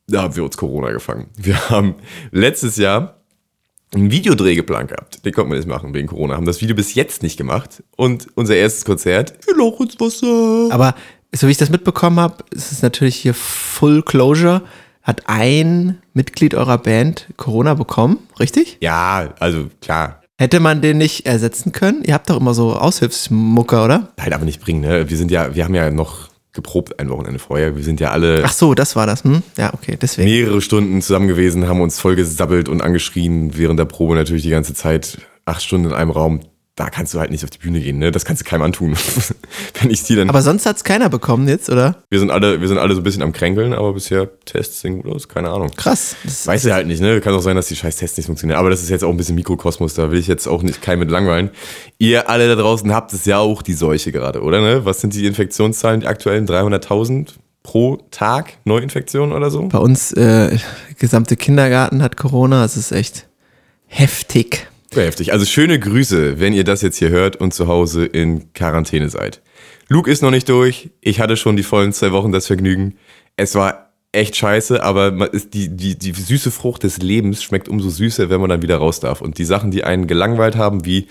Da 0.08 0.22
haben 0.22 0.36
wir 0.36 0.44
uns 0.44 0.56
Corona 0.56 0.90
gefangen. 0.90 1.28
Wir 1.36 1.68
haben 1.68 1.96
letztes 2.30 2.76
Jahr 2.76 3.20
einen 3.94 4.10
Videodreh 4.10 4.54
geplant 4.54 4.90
gehabt. 4.90 5.24
Den 5.24 5.32
konnten 5.32 5.50
wir 5.50 5.58
nicht 5.58 5.68
machen 5.68 5.94
wegen 5.94 6.08
Corona. 6.08 6.34
Haben 6.34 6.46
das 6.46 6.60
Video 6.60 6.74
bis 6.74 6.94
jetzt 6.94 7.22
nicht 7.22 7.36
gemacht. 7.36 7.82
Und 7.96 8.26
unser 8.34 8.56
erstes 8.56 8.84
Konzert, 8.84 9.34
wir 9.46 9.56
laufen 9.56 9.84
ins 9.84 10.00
Wasser. 10.00 10.74
Aber 10.74 10.94
so 11.36 11.46
wie 11.46 11.52
ich 11.52 11.58
das 11.58 11.70
mitbekommen 11.70 12.20
habe, 12.20 12.44
ist 12.50 12.72
es 12.72 12.82
natürlich 12.82 13.16
hier 13.16 13.34
Full 13.34 14.02
Closure. 14.02 14.62
Hat 15.02 15.22
ein 15.26 15.98
Mitglied 16.14 16.54
eurer 16.54 16.78
Band 16.78 17.28
Corona 17.36 17.74
bekommen, 17.74 18.18
richtig? 18.40 18.78
Ja, 18.80 19.34
also 19.38 19.68
klar. 19.80 20.20
Hätte 20.38 20.60
man 20.60 20.82
den 20.82 20.98
nicht 20.98 21.26
ersetzen 21.26 21.72
können? 21.72 22.02
Ihr 22.04 22.12
habt 22.12 22.28
doch 22.28 22.38
immer 22.40 22.54
so 22.54 22.74
Aushilfsmucker, 22.74 23.84
oder? 23.84 24.08
Halt 24.20 24.34
aber 24.34 24.44
nicht 24.44 24.60
bringen, 24.60 24.80
ne? 24.80 25.08
Wir 25.08 25.16
sind 25.16 25.30
ja, 25.30 25.54
wir 25.54 25.64
haben 25.64 25.74
ja 25.74 25.90
noch 25.90 26.28
geprobt 26.52 26.98
ein 26.98 27.08
Wochenende 27.08 27.38
vorher. 27.38 27.76
Wir 27.76 27.84
sind 27.84 28.00
ja 28.00 28.10
alle 28.10 28.42
Ach 28.44 28.52
so, 28.52 28.74
das 28.74 28.96
war 28.96 29.06
das. 29.06 29.22
Hm? 29.22 29.42
Ja, 29.56 29.72
okay, 29.72 29.96
deswegen. 30.00 30.28
mehrere 30.28 30.60
Stunden 30.60 31.00
zusammen 31.00 31.28
gewesen, 31.28 31.68
haben 31.68 31.80
uns 31.80 32.00
voll 32.00 32.16
gesabbelt 32.16 32.68
und 32.68 32.82
angeschrien 32.82 33.56
während 33.56 33.78
der 33.78 33.84
Probe 33.84 34.16
natürlich 34.16 34.42
die 34.42 34.50
ganze 34.50 34.74
Zeit. 34.74 35.18
Acht 35.44 35.62
Stunden 35.62 35.90
in 35.90 35.92
einem 35.94 36.10
Raum. 36.10 36.40
Da 36.76 36.90
kannst 36.90 37.14
du 37.14 37.20
halt 37.20 37.30
nicht 37.30 37.42
auf 37.42 37.48
die 37.48 37.56
Bühne 37.56 37.80
gehen, 37.80 37.98
ne? 37.98 38.12
Das 38.12 38.26
kannst 38.26 38.42
du 38.42 38.44
keinem 38.44 38.60
antun. 38.60 38.94
Wenn 39.80 39.90
ich 39.90 40.02
die 40.02 40.14
dann. 40.14 40.28
Aber 40.28 40.42
sonst 40.42 40.66
hat's 40.66 40.84
keiner 40.84 41.08
bekommen 41.08 41.48
jetzt, 41.48 41.70
oder? 41.70 42.02
wir 42.10 42.18
sind 42.18 42.30
alle, 42.30 42.60
wir 42.60 42.68
sind 42.68 42.76
alle 42.76 42.94
so 42.94 43.00
ein 43.00 43.02
bisschen 43.02 43.22
am 43.22 43.32
Kränkeln, 43.32 43.72
aber 43.72 43.94
bisher 43.94 44.28
Tests 44.44 44.82
sind 44.82 45.02
gut 45.02 45.14
aus, 45.14 45.26
keine 45.26 45.48
Ahnung. 45.50 45.70
Krass. 45.74 46.16
Das, 46.22 46.46
Weiß 46.46 46.66
ich 46.66 46.72
halt 46.72 46.86
nicht, 46.86 47.00
ne? 47.00 47.22
Kann 47.22 47.34
auch 47.34 47.40
sein, 47.40 47.56
dass 47.56 47.68
die 47.68 47.76
scheiß 47.76 47.96
Tests 47.96 48.18
nicht 48.18 48.26
funktionieren. 48.26 48.58
Aber 48.58 48.68
das 48.68 48.82
ist 48.82 48.90
jetzt 48.90 49.04
auch 49.04 49.10
ein 49.10 49.16
bisschen 49.16 49.36
Mikrokosmos, 49.36 49.94
da 49.94 50.10
will 50.10 50.18
ich 50.18 50.26
jetzt 50.26 50.46
auch 50.46 50.62
nicht 50.62 50.82
keinen 50.82 50.98
mit 50.98 51.10
langweilen. 51.10 51.48
Ihr 51.96 52.28
alle 52.28 52.46
da 52.46 52.60
draußen 52.60 52.92
habt 52.92 53.10
es 53.14 53.24
ja 53.24 53.38
auch 53.38 53.62
die 53.62 53.72
Seuche 53.72 54.12
gerade, 54.12 54.42
oder 54.42 54.60
ne? 54.60 54.84
Was 54.84 55.00
sind 55.00 55.14
die 55.14 55.26
Infektionszahlen, 55.26 56.00
die 56.00 56.06
aktuellen? 56.06 56.46
300.000 56.46 57.28
pro 57.62 57.96
Tag 58.10 58.58
Neuinfektionen 58.64 59.34
oder 59.34 59.50
so? 59.50 59.66
bei 59.68 59.78
uns, 59.78 60.12
äh, 60.12 60.58
gesamte 60.98 61.36
Kindergarten 61.36 62.02
hat 62.02 62.18
Corona. 62.18 62.66
Es 62.66 62.76
ist 62.76 62.92
echt 62.92 63.26
heftig. 63.86 64.68
Heftig. 64.94 65.32
Also 65.32 65.44
schöne 65.44 65.78
Grüße, 65.78 66.38
wenn 66.38 66.52
ihr 66.52 66.64
das 66.64 66.82
jetzt 66.82 66.98
hier 66.98 67.10
hört 67.10 67.36
und 67.36 67.52
zu 67.52 67.66
Hause 67.66 68.06
in 68.06 68.52
Quarantäne 68.52 69.08
seid. 69.08 69.42
Luke 69.88 70.10
ist 70.10 70.22
noch 70.22 70.30
nicht 70.30 70.48
durch. 70.48 70.90
Ich 71.00 71.20
hatte 71.20 71.36
schon 71.36 71.56
die 71.56 71.62
vollen 71.62 71.92
zwei 71.92 72.12
Wochen 72.12 72.32
das 72.32 72.46
Vergnügen. 72.46 72.96
Es 73.36 73.54
war 73.54 73.92
echt 74.12 74.36
scheiße, 74.36 74.82
aber 74.82 75.10
die, 75.30 75.68
die, 75.68 75.98
die 75.98 76.12
süße 76.12 76.50
Frucht 76.50 76.84
des 76.84 76.98
Lebens 76.98 77.42
schmeckt 77.42 77.68
umso 77.68 77.90
süßer, 77.90 78.30
wenn 78.30 78.40
man 78.40 78.50
dann 78.50 78.62
wieder 78.62 78.78
raus 78.78 79.00
darf. 79.00 79.20
Und 79.20 79.38
die 79.38 79.44
Sachen, 79.44 79.70
die 79.70 79.84
einen 79.84 80.06
gelangweilt 80.06 80.56
haben, 80.56 80.84
wie 80.84 81.06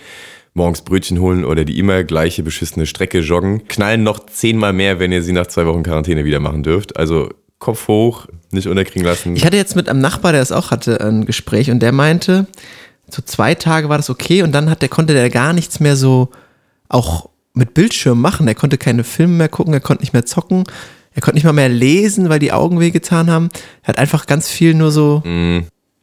morgens 0.53 0.81
Brötchen 0.81 1.19
holen 1.19 1.45
oder 1.45 1.65
die 1.65 1.77
immer 1.77 2.03
gleiche 2.03 2.41
beschissene 2.41 2.85
Strecke 2.85 3.19
joggen, 3.19 3.67
knallen 3.67 4.03
noch 4.03 4.25
zehnmal 4.25 4.73
mehr, 4.73 4.99
wenn 4.99 5.11
ihr 5.11 5.21
sie 5.21 5.33
nach 5.33 5.47
zwei 5.47 5.65
Wochen 5.65 5.83
Quarantäne 5.83 6.25
wieder 6.25 6.39
machen 6.39 6.63
dürft. 6.63 6.97
Also 6.97 7.29
Kopf 7.59 7.87
hoch, 7.87 8.27
nicht 8.51 8.67
unterkriegen 8.67 9.05
lassen. 9.05 9.35
Ich 9.35 9.45
hatte 9.45 9.57
jetzt 9.57 9.75
mit 9.75 9.87
einem 9.87 10.01
Nachbar, 10.01 10.31
der 10.31 10.41
es 10.41 10.51
auch 10.51 10.71
hatte, 10.71 10.99
ein 11.01 11.25
Gespräch 11.25 11.71
und 11.71 11.79
der 11.79 11.91
meinte, 11.91 12.47
so 13.09 13.21
zwei 13.21 13.55
Tage 13.55 13.89
war 13.89 13.97
das 13.97 14.09
okay 14.09 14.41
und 14.43 14.51
dann 14.51 14.69
hat 14.69 14.81
der 14.81 14.89
konnte 14.89 15.13
der 15.13 15.29
gar 15.29 15.53
nichts 15.53 15.79
mehr 15.79 15.95
so 15.95 16.29
auch 16.89 17.29
mit 17.53 17.73
Bildschirm 17.73 18.19
machen. 18.19 18.47
Er 18.47 18.55
konnte 18.55 18.77
keine 18.77 19.03
Filme 19.03 19.33
mehr 19.33 19.49
gucken, 19.49 19.73
er 19.73 19.79
konnte 19.79 20.03
nicht 20.03 20.13
mehr 20.13 20.25
zocken, 20.25 20.63
er 21.13 21.21
konnte 21.21 21.35
nicht 21.35 21.45
mal 21.45 21.53
mehr 21.53 21.69
lesen, 21.69 22.29
weil 22.29 22.39
die 22.39 22.51
Augen 22.51 22.79
wehgetan 22.79 23.29
haben. 23.29 23.49
Er 23.83 23.89
hat 23.89 23.97
einfach 23.97 24.25
ganz 24.25 24.49
viel 24.49 24.73
nur 24.73 24.91
so 24.91 25.23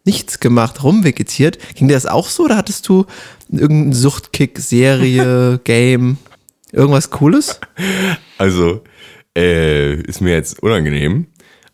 nichts 0.04 0.40
gemacht, 0.40 0.82
rumvegetiert. 0.82 1.59
Ging 1.75 1.88
dir 1.88 1.94
das 1.94 2.06
auch 2.06 2.28
so 2.28 2.44
oder 2.44 2.56
hattest 2.56 2.88
du 2.88 3.06
irgendeinen 3.50 3.92
Suchtkick, 3.92 4.59
Serie, 4.59 5.61
Game, 5.64 6.18
irgendwas 6.73 7.11
Cooles? 7.11 7.61
Also, 8.38 8.82
äh, 9.37 9.94
ist 10.02 10.21
mir 10.21 10.32
jetzt 10.32 10.62
unangenehm. 10.62 11.26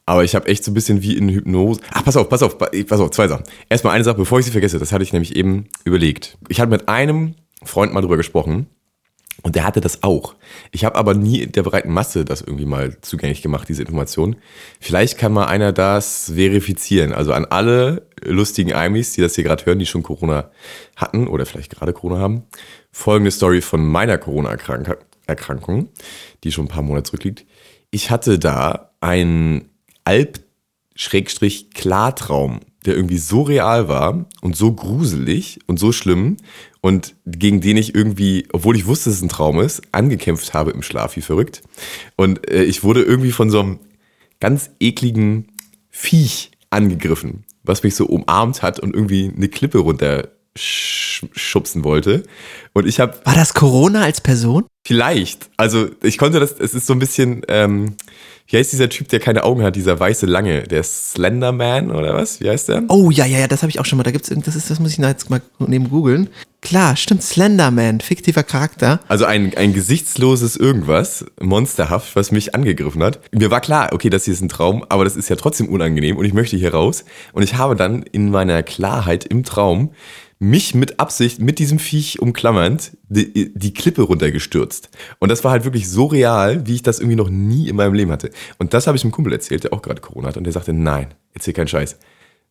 Aber 0.09 0.25
ich 0.25 0.35
habe 0.35 0.49
echt 0.49 0.65
so 0.65 0.71
ein 0.71 0.75
bisschen 0.75 1.03
wie 1.03 1.19
in 1.19 1.29
Hypnose. 1.29 1.83
Ach, 1.93 2.03
pass 2.03 2.17
auf, 2.17 2.31
pass 2.31 2.43
auf, 2.43 2.57
pass 2.57 2.99
auf, 2.99 3.11
zwei 3.11 3.29
Sachen. 3.29 3.45
Erstmal 3.69 3.95
eine 3.95 4.05
Sache, 4.05 4.17
bevor 4.17 4.39
ich 4.39 4.47
sie 4.47 4.53
vergesse, 4.53 4.79
das 4.79 4.91
hatte 4.91 5.05
ich 5.05 5.13
nämlich 5.13 5.37
eben 5.37 5.67
überlegt. 5.85 6.39
Ich 6.49 6.61
hatte 6.61 6.71
mit 6.71 6.89
einem 6.89 7.35
Freund 7.63 7.93
mal 7.93 8.01
drüber 8.01 8.17
gesprochen. 8.17 8.69
Und 9.43 9.55
der 9.55 9.67
hatte 9.67 9.83
das 9.83 10.03
auch. 10.03 10.35
Ich 10.73 10.87
habe 10.87 10.97
aber 10.97 11.13
nie 11.13 11.47
der 11.47 11.63
breiten 11.63 11.93
Masse 11.93 12.25
das 12.25 12.41
irgendwie 12.41 12.65
mal 12.65 12.97
zugänglich 13.03 13.43
gemacht, 13.43 13.69
diese 13.69 13.83
Information. 13.83 14.37
Vielleicht 14.81 15.19
kann 15.19 15.31
mal 15.31 15.45
einer 15.45 15.73
das 15.73 16.33
verifizieren. 16.35 17.13
Also 17.13 17.35
an 17.35 17.45
alle 17.45 18.09
lustigen 18.25 18.73
Eimis, 18.73 19.13
die 19.13 19.21
das 19.21 19.35
hier 19.35 19.45
gerade 19.45 19.67
hören, 19.67 19.79
die 19.79 19.85
schon 19.85 20.03
Corona 20.03 20.51
hatten 20.97 21.29
oder 21.29 21.45
vielleicht 21.45 21.77
gerade 21.77 21.93
Corona 21.93 22.19
haben. 22.19 22.45
Folgende 22.93 23.31
Story 23.31 23.61
von 23.61 23.85
meiner 23.85 24.17
Corona-Erkrankung, 24.17 25.91
die 26.45 26.51
schon 26.51 26.65
ein 26.65 26.69
paar 26.69 26.83
Monate 26.83 27.11
zurückliegt. 27.11 27.45
Ich 27.91 28.11
hatte 28.11 28.39
da 28.39 28.93
einen 29.01 29.69
Alp-Klartraum, 30.09 32.61
der 32.87 32.97
irgendwie 32.97 33.19
so 33.19 33.43
real 33.43 33.89
war 33.89 34.25
und 34.41 34.57
so 34.57 34.73
gruselig 34.73 35.59
und 35.67 35.79
so 35.79 35.93
schlimm 35.93 36.39
und 36.81 37.15
gegen 37.27 37.61
den 37.61 37.77
ich 37.77 37.95
irgendwie, 37.95 38.49
obwohl 38.53 38.75
ich 38.77 38.87
wusste, 38.87 39.11
dass 39.11 39.19
es 39.19 39.23
ein 39.23 39.29
Traum 39.29 39.61
ist, 39.61 39.83
angekämpft 39.93 40.55
habe 40.55 40.71
im 40.71 40.81
Schlaf, 40.83 41.17
wie 41.17 41.21
verrückt. 41.21 41.61
Und 42.17 42.51
äh, 42.51 42.65
ich 42.65 42.83
wurde 42.85 43.03
irgendwie 43.03 43.33
von 43.33 43.51
so 43.51 43.61
einem 43.61 43.81
ganz 44.41 44.71
ekligen 44.81 45.49
Viech 45.91 46.53
angegriffen, 46.71 47.45
was 47.63 47.83
mich 47.83 47.95
so 47.95 48.07
umarmt 48.07 48.63
hat 48.63 48.81
und 48.81 48.95
irgendwie 48.95 49.31
eine 49.37 49.49
Klippe 49.49 49.77
runter 49.79 50.29
schubsen 50.57 51.85
wollte. 51.85 52.23
Und 52.73 52.87
ich 52.87 53.01
habe 53.01 53.21
War 53.25 53.35
das 53.35 53.53
Corona 53.55 54.03
als 54.03 54.23
Person? 54.23 54.65
vielleicht, 54.87 55.51
also 55.59 55.91
ich 56.03 56.17
konnte 56.17 56.41
das, 56.41 56.53
es 56.59 56.73
ist 56.73 56.87
so 56.87 56.95
ein 56.95 56.99
bisschen, 56.99 57.43
ähm, 57.49 57.97
wie 58.51 58.57
heißt 58.57 58.73
dieser 58.73 58.89
Typ, 58.89 59.09
der 59.09 59.21
keine 59.21 59.45
Augen 59.45 59.63
hat, 59.63 59.77
dieser 59.77 60.01
weiße 60.01 60.25
Lange, 60.27 60.63
der 60.63 60.83
Slenderman 60.83 61.91
oder 61.91 62.15
was? 62.15 62.41
Wie 62.41 62.49
heißt 62.49 62.69
der? 62.71 62.83
Oh 62.89 63.11
ja, 63.11 63.27
ja, 63.27 63.39
ja, 63.41 63.47
das 63.47 63.63
habe 63.63 63.71
ich 63.71 63.79
auch 63.79 63.85
schon 63.85 63.99
mal. 63.99 64.05
Da 64.05 64.11
gibt's 64.11 64.31
irgend- 64.31 64.47
das 64.47 64.57
ist, 64.57 64.71
das 64.71 64.81
muss 64.81 64.93
ich 64.93 64.99
noch 64.99 65.09
jetzt 65.09 65.29
mal 65.29 65.43
neben 65.59 65.91
googeln. 65.91 66.29
Klar, 66.61 66.97
stimmt, 66.97 67.23
Slenderman, 67.23 68.01
fiktiver 68.01 68.43
Charakter. 68.43 69.01
Also 69.07 69.27
ein, 69.27 69.55
ein 69.57 69.75
gesichtsloses 69.75 70.57
Irgendwas, 70.57 71.25
monsterhaft, 71.41 72.17
was 72.17 72.33
mich 72.33 72.55
angegriffen 72.55 73.03
hat. 73.03 73.21
Mir 73.33 73.51
war 73.51 73.61
klar, 73.61 73.91
okay, 73.93 74.11
das 74.11 74.25
hier 74.25 74.35
ist 74.35 74.41
ein 74.41 74.49
Traum, 74.49 74.85
aber 74.89 75.05
das 75.05 75.15
ist 75.15 75.29
ja 75.29 75.37
trotzdem 75.37 75.69
unangenehm 75.69 76.17
und 76.17 76.25
ich 76.25 76.33
möchte 76.33 76.57
hier 76.57 76.73
raus. 76.73 77.05
Und 77.33 77.43
ich 77.43 77.55
habe 77.55 77.77
dann 77.77 78.03
in 78.03 78.31
meiner 78.31 78.63
Klarheit 78.63 79.25
im 79.25 79.45
Traum 79.45 79.91
mich 80.39 80.75
mit 80.75 81.01
Absicht, 81.01 81.41
mit 81.41 81.59
diesem 81.59 81.79
Viech 81.79 82.21
umklammernd, 82.21 82.97
die, 83.09 83.53
die 83.55 83.75
Klippe 83.75 84.03
runtergestürzt. 84.03 84.89
Und 85.19 85.31
das 85.31 85.43
war 85.43 85.51
halt 85.51 85.65
wirklich 85.65 85.89
so 85.89 86.07
real, 86.07 86.67
wie 86.67 86.77
ich 86.77 86.83
das 86.83 87.01
irgendwie 87.01 87.17
noch 87.17 87.29
nie 87.29 87.69
in 87.69 87.77
meinem 87.77 87.95
Leben 87.95 88.13
hatte. 88.13 88.31
Und 88.59 88.73
das 88.73 88.87
habe 88.87 88.97
ich 88.97 89.03
einem 89.03 89.13
Kumpel 89.13 89.33
erzählt, 89.33 89.65
der 89.65 89.73
auch 89.73 89.83
gerade 89.83 90.01
Corona 90.01 90.29
hat. 90.29 90.37
Und 90.37 90.45
der 90.45 90.53
sagte, 90.53 90.73
nein, 90.73 91.15
erzähl 91.35 91.55
keinen 91.55 91.69
Scheiß. 91.69 91.99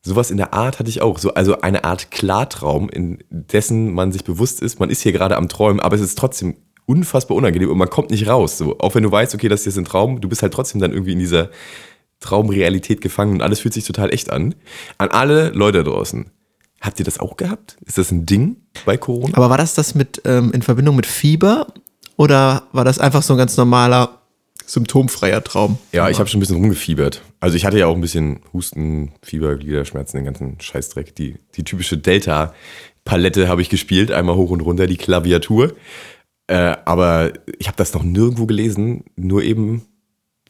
Sowas 0.01 0.31
in 0.31 0.37
der 0.37 0.53
Art 0.53 0.79
hatte 0.79 0.89
ich 0.89 1.01
auch. 1.01 1.17
So, 1.17 1.33
also 1.33 1.61
eine 1.61 1.85
Art 1.85 2.11
Klartraum, 2.11 2.89
in 2.89 3.23
dessen 3.29 3.93
man 3.93 4.11
sich 4.11 4.23
bewusst 4.23 4.61
ist, 4.61 4.79
man 4.79 4.89
ist 4.89 5.01
hier 5.01 5.13
gerade 5.13 5.37
am 5.37 5.47
Träumen, 5.47 5.79
aber 5.79 5.95
es 5.95 6.01
ist 6.01 6.17
trotzdem 6.17 6.55
unfassbar 6.85 7.37
unangenehm 7.37 7.69
und 7.69 7.77
man 7.77 7.89
kommt 7.89 8.11
nicht 8.11 8.27
raus. 8.27 8.57
So, 8.57 8.77
auch 8.79 8.95
wenn 8.95 9.03
du 9.03 9.11
weißt, 9.11 9.33
okay, 9.33 9.49
das 9.49 9.63
hier 9.63 9.71
ist 9.71 9.77
ein 9.77 9.85
Traum, 9.85 10.21
du 10.21 10.29
bist 10.29 10.41
halt 10.41 10.53
trotzdem 10.53 10.81
dann 10.81 10.91
irgendwie 10.91 11.13
in 11.13 11.19
dieser 11.19 11.49
Traumrealität 12.19 13.01
gefangen 13.01 13.33
und 13.33 13.41
alles 13.41 13.59
fühlt 13.59 13.73
sich 13.73 13.85
total 13.85 14.13
echt 14.13 14.29
an. 14.31 14.55
An 14.97 15.09
alle 15.09 15.49
Leute 15.49 15.83
da 15.83 15.91
draußen. 15.91 16.31
Habt 16.81 16.99
ihr 16.99 17.05
das 17.05 17.19
auch 17.19 17.37
gehabt? 17.37 17.77
Ist 17.85 17.97
das 17.97 18.11
ein 18.11 18.25
Ding 18.25 18.57
bei 18.85 18.97
Corona? 18.97 19.35
Aber 19.35 19.49
war 19.49 19.57
das 19.57 19.73
das 19.73 19.95
mit 19.95 20.21
ähm, 20.25 20.51
in 20.51 20.61
Verbindung 20.61 20.95
mit 20.95 21.05
Fieber 21.05 21.67
oder 22.17 22.63
war 22.71 22.85
das 22.85 22.99
einfach 22.99 23.23
so 23.23 23.33
ein 23.33 23.37
ganz 23.37 23.57
normaler 23.57 24.21
symptomfreier 24.65 25.43
Traum? 25.43 25.77
Ja, 25.91 26.09
ich 26.09 26.19
habe 26.19 26.29
schon 26.29 26.37
ein 26.37 26.41
bisschen 26.41 26.57
rumgefiebert. 26.57 27.21
Also 27.39 27.55
ich 27.55 27.65
hatte 27.65 27.79
ja 27.79 27.87
auch 27.87 27.95
ein 27.95 28.01
bisschen 28.01 28.41
Husten, 28.53 29.13
Fieber, 29.23 29.55
Gliederschmerzen, 29.55 30.17
den 30.17 30.25
ganzen 30.25 30.59
Scheißdreck. 30.59 31.15
Die, 31.15 31.37
die 31.55 31.63
typische 31.63 31.97
Delta-Palette 31.97 33.47
habe 33.47 33.61
ich 33.61 33.69
gespielt, 33.69 34.11
einmal 34.11 34.35
hoch 34.35 34.51
und 34.51 34.61
runter, 34.61 34.87
die 34.87 34.97
Klaviatur. 34.97 35.73
Äh, 36.47 36.75
aber 36.85 37.33
ich 37.59 37.67
habe 37.67 37.77
das 37.77 37.93
noch 37.93 38.03
nirgendwo 38.03 38.45
gelesen, 38.45 39.05
nur 39.15 39.43
eben 39.43 39.85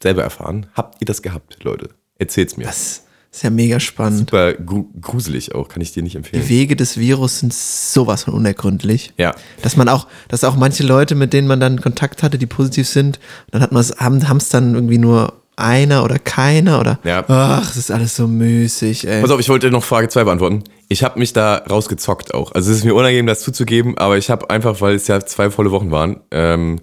selber 0.02 0.24
erfahren. 0.24 0.68
Habt 0.74 1.02
ihr 1.02 1.06
das 1.06 1.22
gehabt, 1.22 1.64
Leute? 1.64 1.90
Erzählt's 2.18 2.58
mir. 2.58 2.66
Das 2.66 3.07
ist 3.38 3.44
ja 3.44 3.50
mega 3.50 3.80
spannend. 3.80 4.20
Super 4.20 4.54
gru 4.54 4.86
gruselig 5.00 5.54
auch, 5.56 5.70
kann 5.70 5.82
ich 5.82 5.92
dir 5.94 6.04
nicht 6.04 6.14
Die 6.14 6.18
empfehlen. 6.18 6.50
Wege 6.50 6.76
des 6.76 6.98
Virus 6.98 7.40
sind 7.40 7.54
sowas 7.54 8.24
von 8.24 8.34
unergründlich. 8.34 9.14
Ja. 9.18 9.34
Dass 9.62 9.78
man 9.78 9.90
auch, 9.90 10.08
dass 10.28 10.44
auch 10.44 10.56
manche 10.56 10.84
Leute, 10.84 11.16
mit 11.16 11.34
denen 11.34 11.48
man 11.48 11.60
dann 11.60 11.80
Kontakt 11.80 12.24
hatte, 12.24 12.38
die 12.38 12.48
positiv 12.48 12.88
sind, 12.88 13.20
dann 13.52 13.62
hat 13.62 13.72
man 13.72 13.82
es, 13.82 13.96
haben 14.00 14.18
es 14.38 14.50
dann 14.50 14.74
irgendwie 14.74 14.98
nur 14.98 15.34
einer 15.56 16.04
oder 16.04 16.20
keiner 16.20 16.80
oder 16.80 17.00
Ja. 17.04 17.26
ach, 17.28 17.70
es 17.72 17.78
ist 17.78 17.92
alles 17.92 18.16
so 18.16 18.28
müßig, 18.28 19.08
ey. 19.08 19.22
Pass 19.22 19.32
auf, 19.32 19.40
ich 19.40 19.50
wollte 19.50 19.72
noch 19.72 19.84
Frage 19.84 20.08
2 20.08 20.24
beantworten. 20.24 20.64
Ich 20.88 21.04
habe 21.04 21.20
mich 21.20 21.34
da 21.34 21.56
rausgezockt 21.58 22.34
auch. 22.34 22.52
Also 22.54 22.72
es 22.72 22.78
ist 22.78 22.84
mir 22.86 22.94
unangenehm, 22.94 23.26
das 23.28 23.42
zuzugeben, 23.42 23.98
aber 23.98 24.18
ich 24.18 24.30
habe 24.30 24.50
einfach, 24.50 24.82
weil 24.82 24.96
es 24.96 25.08
ja 25.08 25.20
zwei 25.20 25.50
volle 25.50 25.72
Wochen 25.72 25.90
waren, 25.92 26.22
ähm, 26.32 26.80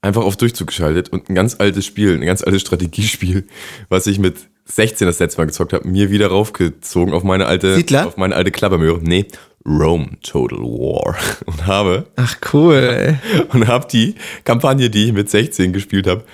einfach 0.00 0.22
auf 0.22 0.36
Durchzug 0.36 0.68
geschaltet 0.68 1.08
und 1.10 1.28
ein 1.28 1.34
ganz 1.34 1.56
altes 1.58 1.86
Spiel, 1.86 2.14
ein 2.14 2.26
ganz 2.26 2.42
altes 2.42 2.60
Strategiespiel, 2.60 3.46
was 3.88 4.06
ich 4.06 4.18
mit 4.18 4.36
16 4.70 5.06
das 5.06 5.18
letzte 5.18 5.40
Mal 5.40 5.46
gezockt 5.46 5.72
habe, 5.72 5.88
mir 5.88 6.10
wieder 6.10 6.28
raufgezogen 6.28 7.14
auf 7.14 7.24
meine 7.24 7.46
alte, 7.46 7.74
Siedler? 7.74 8.06
auf 8.06 8.16
meine 8.16 8.34
alte 8.34 8.50
Klappermöhre. 8.50 9.00
Nee, 9.02 9.26
Rome 9.66 10.10
Total 10.22 10.58
War. 10.58 11.16
Und 11.46 11.66
habe, 11.66 12.06
Ach 12.16 12.36
cool, 12.52 13.18
und 13.52 13.66
habe 13.66 13.86
die 13.90 14.14
Kampagne, 14.44 14.90
die 14.90 15.06
ich 15.06 15.12
mit 15.12 15.28
16 15.30 15.72
gespielt 15.72 16.06
habe, 16.06 16.24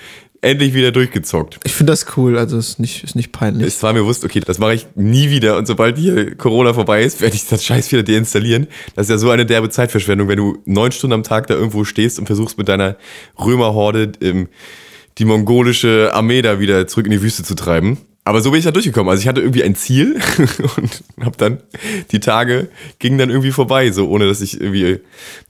endlich 0.40 0.74
wieder 0.74 0.92
durchgezockt. 0.92 1.58
Ich 1.64 1.72
finde 1.72 1.92
das 1.92 2.06
cool, 2.16 2.36
also 2.36 2.58
ist 2.58 2.78
nicht, 2.78 3.02
ist 3.02 3.16
nicht 3.16 3.32
peinlich. 3.32 3.66
Es 3.66 3.82
war 3.82 3.92
mir 3.92 4.00
bewusst, 4.00 4.24
okay, 4.24 4.40
das 4.40 4.58
mache 4.58 4.74
ich 4.74 4.86
nie 4.94 5.30
wieder. 5.30 5.56
Und 5.56 5.66
sobald 5.66 5.96
hier 5.96 6.36
Corona 6.36 6.74
vorbei 6.74 7.02
ist, 7.02 7.20
werde 7.22 7.34
ich 7.34 7.46
das 7.48 7.64
Scheiß 7.64 7.90
wieder 7.92 8.02
deinstallieren. 8.02 8.66
Das 8.94 9.06
ist 9.06 9.10
ja 9.10 9.18
so 9.18 9.30
eine 9.30 9.46
derbe 9.46 9.70
Zeitverschwendung, 9.70 10.28
wenn 10.28 10.36
du 10.36 10.58
neun 10.66 10.92
Stunden 10.92 11.14
am 11.14 11.22
Tag 11.22 11.46
da 11.46 11.54
irgendwo 11.54 11.84
stehst 11.84 12.18
und 12.18 12.26
versuchst 12.26 12.58
mit 12.58 12.68
deiner 12.68 12.96
Römerhorde 13.38 14.12
ähm, 14.20 14.48
die 15.18 15.24
mongolische 15.24 16.10
Armee 16.12 16.42
da 16.42 16.60
wieder 16.60 16.86
zurück 16.86 17.06
in 17.06 17.12
die 17.12 17.22
Wüste 17.22 17.42
zu 17.42 17.54
treiben. 17.54 17.98
Aber 18.26 18.40
so 18.40 18.50
bin 18.50 18.58
ich 18.58 18.64
da 18.64 18.70
durchgekommen. 18.70 19.10
Also 19.10 19.20
ich 19.20 19.28
hatte 19.28 19.42
irgendwie 19.42 19.62
ein 19.62 19.74
Ziel 19.74 20.18
und 20.76 21.04
habe 21.22 21.36
dann 21.36 21.58
die 22.10 22.20
Tage 22.20 22.68
gingen 22.98 23.18
dann 23.18 23.28
irgendwie 23.28 23.52
vorbei, 23.52 23.90
so 23.90 24.08
ohne 24.08 24.26
dass 24.26 24.40
ich 24.40 24.58
irgendwie 24.58 25.00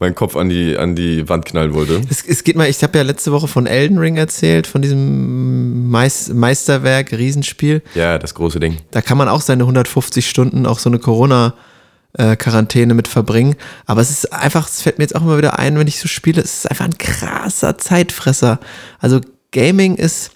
meinen 0.00 0.16
Kopf 0.16 0.35
an 0.35 0.49
die 0.49 0.76
an 0.76 0.97
die 0.97 1.28
Wand 1.28 1.47
knallen 1.47 1.73
wollte. 1.73 2.00
Es, 2.11 2.25
es 2.26 2.43
geht 2.43 2.57
mal, 2.57 2.69
ich 2.69 2.83
habe 2.83 2.99
ja 2.99 3.04
letzte 3.04 3.31
Woche 3.31 3.47
von 3.47 3.66
Elden 3.66 3.99
Ring 3.99 4.16
erzählt, 4.16 4.66
von 4.66 4.83
diesem 4.83 5.88
Meis, 5.88 6.31
Meisterwerk, 6.31 7.12
Riesenspiel. 7.12 7.81
Ja, 7.95 8.19
das 8.19 8.35
große 8.35 8.59
Ding. 8.59 8.78
Da 8.90 9.02
kann 9.02 9.19
man 9.19 9.28
auch 9.28 9.40
seine 9.40 9.62
150 9.62 10.28
Stunden 10.28 10.66
auch 10.66 10.81
so 10.81 10.90
eine 10.90 10.99
Corona-Quarantäne 10.99 12.95
mit 12.95 13.07
verbringen. 13.07 13.54
Aber 13.87 14.00
es 14.00 14.11
ist 14.11 14.33
einfach, 14.33 14.69
es 14.69 14.83
fällt 14.83 14.99
mir 14.99 15.04
jetzt 15.04 15.14
auch 15.14 15.23
immer 15.23 15.38
wieder 15.38 15.61
ein, 15.61 15.78
wenn 15.78 15.87
ich 15.87 16.00
so 16.00 16.09
spiele, 16.09 16.43
es 16.43 16.64
ist 16.64 16.71
einfach 16.71 16.87
ein 16.87 16.99
krasser 16.99 17.78
Zeitfresser. 17.78 18.59
Also 18.99 19.21
Gaming 19.52 19.95
ist, 19.95 20.33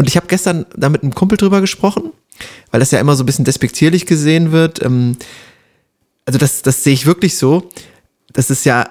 und 0.00 0.08
ich 0.08 0.16
habe 0.16 0.28
gestern 0.28 0.64
da 0.74 0.88
mit 0.88 1.02
einem 1.02 1.14
Kumpel 1.14 1.36
drüber 1.36 1.60
gesprochen, 1.60 2.12
weil 2.70 2.80
das 2.80 2.90
ja 2.90 3.00
immer 3.00 3.16
so 3.16 3.22
ein 3.22 3.26
bisschen 3.26 3.44
despektierlich 3.44 4.06
gesehen 4.06 4.50
wird. 4.50 4.82
Ähm, 4.82 5.18
also 6.24 6.38
das, 6.38 6.62
das 6.62 6.82
sehe 6.82 6.94
ich 6.94 7.04
wirklich 7.04 7.36
so, 7.36 7.68
dass 8.32 8.48
es 8.48 8.64
ja 8.64 8.88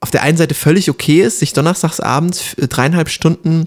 auf 0.00 0.10
der 0.10 0.22
einen 0.22 0.38
Seite 0.38 0.54
völlig 0.54 0.88
okay 0.88 1.20
ist, 1.20 1.40
sich 1.40 1.52
donnerstags 1.52 2.00
abends 2.00 2.54
äh, 2.54 2.68
dreieinhalb 2.68 3.10
Stunden 3.10 3.66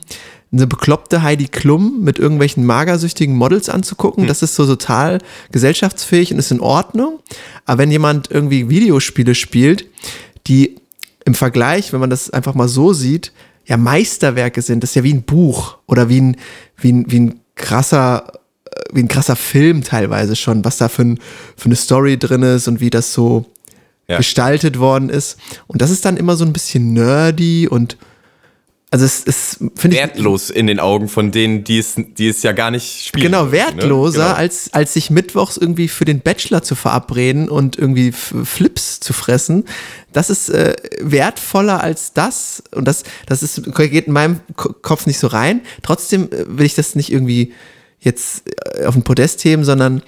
eine 0.51 0.65
bekloppte 0.65 1.21
Heidi 1.21 1.47
Klum 1.47 2.03
mit 2.03 2.17
irgendwelchen 2.17 2.65
magersüchtigen 2.65 3.35
Models 3.35 3.69
anzugucken. 3.69 4.25
Das 4.25 4.41
ist 4.41 4.55
so 4.55 4.65
total 4.65 5.19
gesellschaftsfähig 5.51 6.33
und 6.33 6.39
ist 6.39 6.49
in 6.49 6.59
Ordnung. 6.59 7.19
Aber 7.65 7.77
wenn 7.77 7.91
jemand 7.91 8.31
irgendwie 8.31 8.67
Videospiele 8.67 9.35
spielt, 9.35 9.85
die 10.47 10.77
im 11.23 11.35
Vergleich, 11.35 11.93
wenn 11.93 11.99
man 11.99 12.09
das 12.09 12.31
einfach 12.31 12.55
mal 12.55 12.67
so 12.67 12.93
sieht, 12.93 13.31
ja 13.69 13.77
Meisterwerke 13.77 14.63
sind, 14.63 14.81
das 14.81 14.91
ist 14.91 14.95
ja 14.95 15.03
wie 15.03 15.13
ein 15.13 15.21
Buch 15.21 15.77
oder 15.85 16.09
wie 16.09 16.19
ein, 16.19 16.37
wie 16.81 16.91
ein, 16.91 17.11
wie 17.11 17.19
ein 17.19 17.39
krasser 17.55 18.33
äh, 18.65 18.81
wie 18.93 19.01
ein 19.03 19.07
krasser 19.07 19.35
Film 19.35 19.83
teilweise 19.83 20.35
schon, 20.35 20.63
was 20.65 20.77
da 20.77 20.89
für, 20.89 21.03
ein, 21.03 21.19
für 21.55 21.65
eine 21.65 21.75
Story 21.75 22.17
drin 22.17 22.43
ist 22.43 22.67
und 22.67 22.79
wie 22.79 22.89
das 22.89 23.13
so 23.13 23.45
Ja. 24.07 24.17
gestaltet 24.17 24.79
worden 24.79 25.09
ist. 25.09 25.37
Und 25.67 25.81
das 25.81 25.91
ist 25.91 26.03
dann 26.05 26.17
immer 26.17 26.35
so 26.35 26.43
ein 26.45 26.53
bisschen 26.53 26.93
nerdy 26.93 27.67
und 27.67 27.97
also 28.91 29.05
es 29.05 29.19
ist, 29.21 29.57
finde 29.75 29.97
ich. 29.97 30.01
Wertlos 30.01 30.49
in 30.49 30.65
den 30.67 30.79
Augen 30.79 31.09
von 31.09 31.31
denen, 31.31 31.63
die 31.63 31.77
es, 31.77 31.93
die 31.95 32.27
es 32.27 32.41
ja 32.41 32.53
gar 32.53 32.71
nicht 32.71 33.05
spielen. 33.07 33.25
Genau, 33.25 33.45
ne? 33.45 33.51
wertloser, 33.51 34.23
Genau. 34.23 34.35
als, 34.35 34.73
als 34.73 34.93
sich 34.93 35.09
mittwochs 35.11 35.57
irgendwie 35.57 35.87
für 35.87 36.05
den 36.05 36.21
Bachelor 36.21 36.63
zu 36.63 36.73
verabreden 36.75 37.49
und 37.49 37.77
irgendwie 37.77 38.11
Flips 38.11 38.99
zu 38.99 39.13
fressen. 39.13 39.65
Das 40.11 40.29
ist 40.31 40.49
äh, 40.49 40.75
wertvoller 41.01 41.83
als 41.83 42.13
das. 42.13 42.63
Und 42.73 42.85
das, 42.87 43.03
das 43.27 43.43
ist, 43.43 43.61
geht 43.75 44.07
in 44.07 44.13
meinem 44.13 44.39
Ko- 44.55 44.73
Kopf 44.81 45.05
nicht 45.05 45.19
so 45.19 45.27
rein. 45.27 45.61
Trotzdem 45.83 46.23
äh, 46.31 46.45
will 46.47 46.65
ich 46.65 46.73
das 46.75 46.95
nicht 46.95 47.11
irgendwie 47.11 47.53
jetzt 47.99 48.43
äh, 48.75 48.85
auf 48.85 48.95
den 48.95 49.03
Podest 49.03 49.43
heben, 49.45 49.63
sondern 49.65 50.01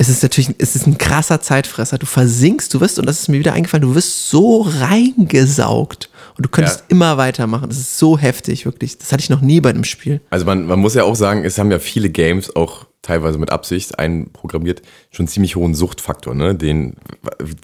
es 0.00 0.08
ist 0.08 0.22
natürlich, 0.22 0.54
es 0.58 0.76
ist 0.76 0.86
ein 0.86 0.96
krasser 0.96 1.40
Zeitfresser. 1.40 1.98
Du 1.98 2.06
versinkst, 2.06 2.72
du 2.72 2.80
wirst, 2.80 2.98
und 3.00 3.06
das 3.06 3.20
ist 3.20 3.28
mir 3.28 3.40
wieder 3.40 3.52
eingefallen, 3.52 3.82
du 3.82 3.94
wirst 3.96 4.30
so 4.30 4.62
reingesaugt. 4.62 6.08
Und 6.36 6.46
du 6.46 6.48
könntest 6.48 6.80
Ja. 6.80 6.84
immer 6.88 7.16
weitermachen. 7.16 7.68
Das 7.68 7.78
ist 7.78 7.98
so 7.98 8.16
heftig, 8.16 8.64
wirklich. 8.64 8.96
Das 8.98 9.10
hatte 9.10 9.22
ich 9.22 9.28
noch 9.30 9.40
nie 9.40 9.60
bei 9.60 9.70
einem 9.70 9.82
Spiel. 9.82 10.20
Also 10.30 10.46
man, 10.46 10.66
man 10.66 10.78
muss 10.78 10.94
ja 10.94 11.02
auch 11.02 11.16
sagen, 11.16 11.44
es 11.44 11.58
haben 11.58 11.72
ja 11.72 11.80
viele 11.80 12.10
Games 12.10 12.54
auch 12.54 12.86
teilweise 13.02 13.38
mit 13.38 13.50
Absicht 13.50 13.98
einprogrammiert, 13.98 14.82
schon 15.10 15.26
ziemlich 15.26 15.56
hohen 15.56 15.74
Suchtfaktor, 15.74 16.34
ne? 16.34 16.54
Den, 16.54 16.94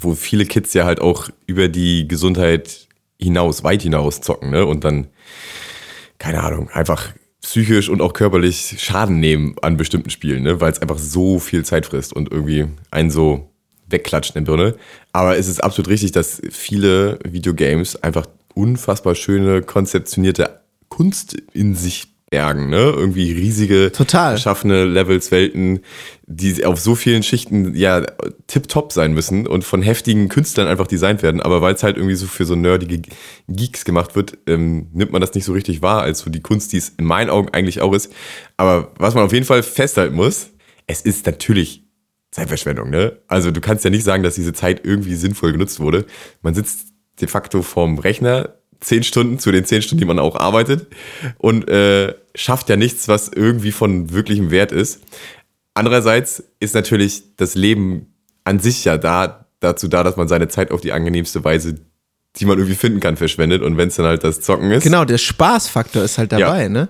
wo 0.00 0.14
viele 0.14 0.44
Kids 0.44 0.74
ja 0.74 0.84
halt 0.86 1.00
auch 1.00 1.28
über 1.46 1.68
die 1.68 2.08
Gesundheit 2.08 2.88
hinaus, 3.20 3.62
weit 3.62 3.82
hinaus 3.82 4.20
zocken, 4.22 4.50
ne? 4.50 4.66
Und 4.66 4.82
dann, 4.82 5.06
keine 6.18 6.42
Ahnung, 6.42 6.68
einfach 6.70 7.12
psychisch 7.44 7.90
und 7.90 8.00
auch 8.00 8.14
körperlich 8.14 8.76
Schaden 8.78 9.20
nehmen 9.20 9.54
an 9.60 9.76
bestimmten 9.76 10.10
Spielen, 10.10 10.42
ne? 10.42 10.60
Weil 10.60 10.72
es 10.72 10.80
einfach 10.80 10.98
so 10.98 11.38
viel 11.38 11.64
Zeit 11.64 11.86
frisst 11.86 12.12
und 12.12 12.32
irgendwie 12.32 12.66
einen 12.90 13.10
so 13.10 13.50
wegklatscht 13.88 14.34
in 14.34 14.44
der 14.44 14.50
Birne. 14.50 14.76
Aber 15.12 15.36
es 15.36 15.46
ist 15.46 15.62
absolut 15.62 15.90
richtig, 15.90 16.12
dass 16.12 16.40
viele 16.50 17.18
Videogames 17.22 18.02
einfach 18.02 18.26
unfassbar 18.54 19.14
schöne, 19.14 19.60
konzeptionierte 19.60 20.60
Kunst 20.88 21.34
in 21.52 21.74
sich 21.74 22.13
bergen, 22.34 22.68
ne? 22.68 22.92
Irgendwie 22.96 23.30
riesige, 23.30 23.92
Total. 23.92 24.34
geschaffene 24.34 24.84
Levels, 24.84 25.30
Welten, 25.30 25.78
die 26.26 26.64
auf 26.64 26.80
so 26.80 26.96
vielen 26.96 27.22
Schichten 27.22 27.76
ja 27.76 28.04
tipptopp 28.48 28.90
sein 28.92 29.14
müssen 29.14 29.46
und 29.46 29.62
von 29.62 29.82
heftigen 29.82 30.28
Künstlern 30.28 30.66
einfach 30.66 30.88
designt 30.88 31.22
werden. 31.22 31.40
Aber 31.40 31.62
weil 31.62 31.74
es 31.74 31.84
halt 31.84 31.96
irgendwie 31.96 32.16
so 32.16 32.26
für 32.26 32.44
so 32.44 32.56
nerdige 32.56 33.08
Geeks 33.46 33.84
gemacht 33.84 34.16
wird, 34.16 34.36
ähm, 34.48 34.88
nimmt 34.92 35.12
man 35.12 35.20
das 35.20 35.32
nicht 35.34 35.44
so 35.44 35.52
richtig 35.52 35.80
wahr, 35.80 36.02
als 36.02 36.18
so 36.18 36.30
die 36.30 36.42
Kunst, 36.42 36.72
die 36.72 36.78
es 36.78 36.88
in 36.88 37.04
meinen 37.04 37.30
Augen 37.30 37.50
eigentlich 37.52 37.80
auch 37.80 37.92
ist. 37.92 38.12
Aber 38.56 38.90
was 38.98 39.14
man 39.14 39.22
auf 39.22 39.32
jeden 39.32 39.46
Fall 39.46 39.62
festhalten 39.62 40.16
muss, 40.16 40.50
es 40.88 41.02
ist 41.02 41.24
natürlich 41.26 41.84
Zeitverschwendung, 42.32 42.90
ne? 42.90 43.16
Also 43.28 43.52
du 43.52 43.60
kannst 43.60 43.84
ja 43.84 43.90
nicht 43.90 44.02
sagen, 44.02 44.24
dass 44.24 44.34
diese 44.34 44.52
Zeit 44.52 44.80
irgendwie 44.84 45.14
sinnvoll 45.14 45.52
genutzt 45.52 45.78
wurde. 45.78 46.04
Man 46.42 46.52
sitzt 46.52 46.88
de 47.20 47.28
facto 47.28 47.62
vorm 47.62 48.00
Rechner 48.00 48.56
zehn 48.84 49.02
Stunden 49.02 49.38
zu 49.38 49.50
den 49.50 49.64
zehn 49.64 49.82
Stunden, 49.82 50.00
die 50.00 50.06
man 50.06 50.18
auch 50.18 50.36
arbeitet 50.36 50.86
und 51.38 51.68
äh, 51.68 52.14
schafft 52.34 52.68
ja 52.68 52.76
nichts, 52.76 53.08
was 53.08 53.28
irgendwie 53.34 53.72
von 53.72 54.12
wirklichem 54.12 54.50
Wert 54.50 54.72
ist. 54.72 55.00
Andererseits 55.74 56.44
ist 56.60 56.74
natürlich 56.74 57.36
das 57.36 57.54
Leben 57.54 58.14
an 58.44 58.60
sich 58.60 58.84
ja 58.84 58.96
da, 58.96 59.46
dazu 59.60 59.88
da, 59.88 60.04
dass 60.04 60.16
man 60.16 60.28
seine 60.28 60.48
Zeit 60.48 60.70
auf 60.70 60.80
die 60.80 60.92
angenehmste 60.92 61.42
Weise, 61.42 61.76
die 62.36 62.44
man 62.44 62.58
irgendwie 62.58 62.76
finden 62.76 63.00
kann, 63.00 63.16
verschwendet. 63.16 63.62
Und 63.62 63.76
wenn 63.76 63.88
es 63.88 63.96
dann 63.96 64.06
halt 64.06 64.22
das 64.22 64.40
Zocken 64.40 64.70
ist. 64.70 64.82
Genau, 64.84 65.04
der 65.04 65.18
Spaßfaktor 65.18 66.04
ist 66.04 66.18
halt 66.18 66.30
dabei, 66.32 66.68
ne? 66.68 66.88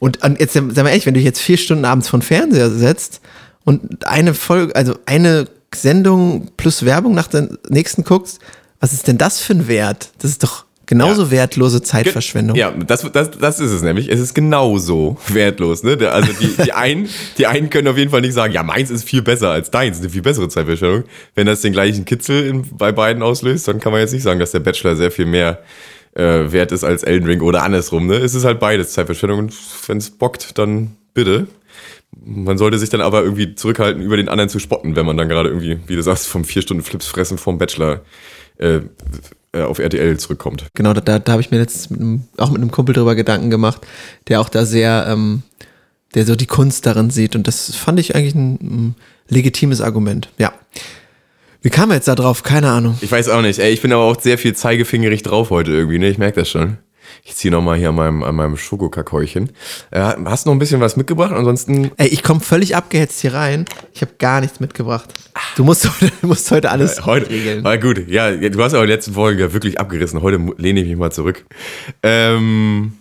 Und 0.00 0.22
an- 0.22 0.36
jetzt, 0.38 0.54
sag 0.54 0.64
mal 0.76 0.88
ehrlich, 0.88 1.06
wenn 1.06 1.14
du 1.14 1.20
jetzt 1.20 1.40
vier 1.40 1.56
Stunden 1.56 1.84
abends 1.84 2.08
vor 2.08 2.18
den 2.18 2.24
Fernseher 2.24 2.70
setzt 2.70 3.20
und 3.64 4.06
eine 4.06 4.34
Folge, 4.34 4.74
also 4.76 4.96
eine 5.06 5.46
Sendung 5.74 6.50
plus 6.56 6.84
Werbung 6.84 7.14
nach 7.14 7.28
der 7.28 7.48
nächsten 7.68 8.04
guckst, 8.04 8.40
was 8.80 8.92
ist 8.92 9.06
denn 9.08 9.16
das 9.16 9.40
für 9.40 9.54
ein 9.54 9.68
Wert? 9.68 10.10
Das 10.18 10.30
ist 10.30 10.42
doch 10.42 10.65
genauso 10.86 11.24
Ja. 11.24 11.30
wertlose 11.32 11.82
Zeitverschwendung. 11.82 12.56
Ja, 12.56 12.70
das, 12.70 13.10
das, 13.12 13.30
das 13.32 13.60
ist 13.60 13.72
es 13.72 13.82
nämlich. 13.82 14.08
Es 14.08 14.20
ist 14.20 14.34
genauso 14.34 15.16
wertlos. 15.28 15.82
Ne? 15.82 15.98
Also 16.10 16.32
die, 16.40 16.62
die, 16.64 16.72
einen, 16.72 17.08
die 17.38 17.46
einen 17.46 17.70
können 17.70 17.88
auf 17.88 17.98
jeden 17.98 18.10
Fall 18.10 18.20
nicht 18.22 18.34
sagen, 18.34 18.52
ja, 18.52 18.62
meins 18.62 18.90
ist 18.90 19.04
viel 19.04 19.22
besser 19.22 19.50
als 19.50 19.70
deins, 19.70 19.98
eine 20.00 20.08
viel 20.10 20.22
bessere 20.22 20.48
Zeitverschwendung. 20.48 21.04
Wenn 21.34 21.46
das 21.46 21.60
den 21.60 21.72
gleichen 21.72 22.04
Kitzel 22.04 22.46
in, 22.46 22.64
bei 22.76 22.92
beiden 22.92 23.22
auslöst, 23.22 23.68
dann 23.68 23.80
kann 23.80 23.92
man 23.92 24.00
jetzt 24.00 24.12
nicht 24.12 24.22
sagen, 24.22 24.40
dass 24.40 24.52
der 24.52 24.60
Bachelor 24.60 24.96
sehr 24.96 25.10
viel 25.10 25.26
mehr 25.26 25.60
äh, 26.14 26.50
wert 26.52 26.72
ist 26.72 26.84
als 26.84 27.02
Elden 27.02 27.26
Ring 27.26 27.40
oder 27.40 27.62
andersrum. 27.62 28.06
Ne? 28.06 28.14
Es 28.16 28.34
ist 28.34 28.44
halt 28.44 28.58
beides 28.60 28.92
Zeitverschwendung 28.92 29.38
und 29.40 29.54
wenn 29.86 29.98
es 29.98 30.10
bockt, 30.10 30.56
dann 30.58 30.96
bitte. 31.12 31.46
Man 32.24 32.56
sollte 32.56 32.78
sich 32.78 32.88
dann 32.88 33.02
aber 33.02 33.22
irgendwie 33.22 33.54
zurückhalten, 33.54 34.00
über 34.02 34.16
den 34.16 34.28
anderen 34.28 34.48
zu 34.48 34.58
spotten, 34.58 34.96
wenn 34.96 35.04
man 35.04 35.16
dann 35.18 35.28
gerade 35.28 35.50
irgendwie, 35.50 35.78
wie 35.86 35.96
du 35.96 36.02
sagst, 36.02 36.26
vom 36.28 36.44
vier 36.44 36.62
Stunden 36.62 36.82
Flips 36.82 37.06
fressen 37.06 37.36
vom 37.36 37.58
Bachelor 37.58 38.00
äh, 38.58 38.80
äh, 39.52 39.62
auf 39.62 39.78
RTL 39.78 40.18
zurückkommt. 40.18 40.66
Genau, 40.74 40.92
da, 40.92 41.00
da, 41.00 41.18
da 41.18 41.32
habe 41.32 41.42
ich 41.42 41.50
mir 41.50 41.58
letztens 41.58 41.90
mit 41.90 42.00
einem, 42.00 42.24
auch 42.36 42.50
mit 42.50 42.60
einem 42.60 42.70
Kumpel 42.70 42.94
drüber 42.94 43.14
Gedanken 43.14 43.50
gemacht, 43.50 43.86
der 44.28 44.40
auch 44.40 44.48
da 44.48 44.64
sehr, 44.64 45.06
ähm, 45.08 45.42
der 46.14 46.26
so 46.26 46.36
die 46.36 46.46
Kunst 46.46 46.86
darin 46.86 47.10
sieht. 47.10 47.36
Und 47.36 47.46
das 47.46 47.74
fand 47.74 48.00
ich 48.00 48.14
eigentlich 48.14 48.34
ein, 48.34 48.54
ein 48.54 48.94
legitimes 49.28 49.80
Argument. 49.80 50.30
Ja. 50.38 50.52
Wie 51.62 51.70
kam 51.70 51.90
er 51.90 51.96
jetzt 51.96 52.08
da 52.08 52.14
drauf? 52.14 52.42
Keine 52.42 52.70
Ahnung. 52.70 52.96
Ich 53.00 53.10
weiß 53.10 53.28
auch 53.28 53.42
nicht. 53.42 53.58
Ey, 53.58 53.72
ich 53.72 53.82
bin 53.82 53.92
aber 53.92 54.04
auch 54.04 54.20
sehr 54.20 54.38
viel 54.38 54.54
zeigefingerig 54.54 55.22
drauf 55.22 55.50
heute 55.50 55.72
irgendwie, 55.72 55.98
ne? 55.98 56.08
Ich 56.08 56.18
merke 56.18 56.40
das 56.40 56.48
schon. 56.48 56.78
Ich 57.24 57.34
ziehe 57.36 57.50
nochmal 57.52 57.78
hier 57.78 57.90
an 57.90 57.94
meinem, 57.94 58.22
an 58.22 58.34
meinem 58.34 58.56
Schokokakäuchen. 58.56 59.50
Äh, 59.90 60.00
hast 60.24 60.44
du 60.46 60.50
noch 60.50 60.54
ein 60.56 60.58
bisschen 60.58 60.80
was 60.80 60.96
mitgebracht? 60.96 61.32
Ansonsten. 61.32 61.90
Ey, 61.96 62.08
ich 62.08 62.22
komme 62.22 62.40
völlig 62.40 62.76
abgehetzt 62.76 63.20
hier 63.20 63.34
rein. 63.34 63.64
Ich 63.94 64.00
habe 64.02 64.12
gar 64.18 64.40
nichts 64.40 64.60
mitgebracht. 64.60 65.12
Du 65.56 65.64
musst, 65.64 65.84
heute- 66.00 66.12
du 66.20 66.26
musst 66.28 66.50
heute 66.50 66.70
alles 66.70 66.98
Äh, 66.98 67.02
Heute, 67.02 67.30
regeln. 67.30 67.64
war 67.64 67.78
gut. 67.78 68.08
Ja, 68.08 68.30
du 68.32 68.62
hast 68.62 68.74
aber 68.74 68.82
in 68.84 68.88
der 68.88 68.96
letzten 68.96 69.14
Folge 69.14 69.42
ja 69.42 69.52
wirklich 69.52 69.78
abgerissen. 69.80 70.22
Heute 70.22 70.38
lehne 70.58 70.80
ich 70.80 70.86
mich 70.88 70.96
mal 70.96 71.10
zurück. 71.12 71.44
Ähm, 72.02 72.92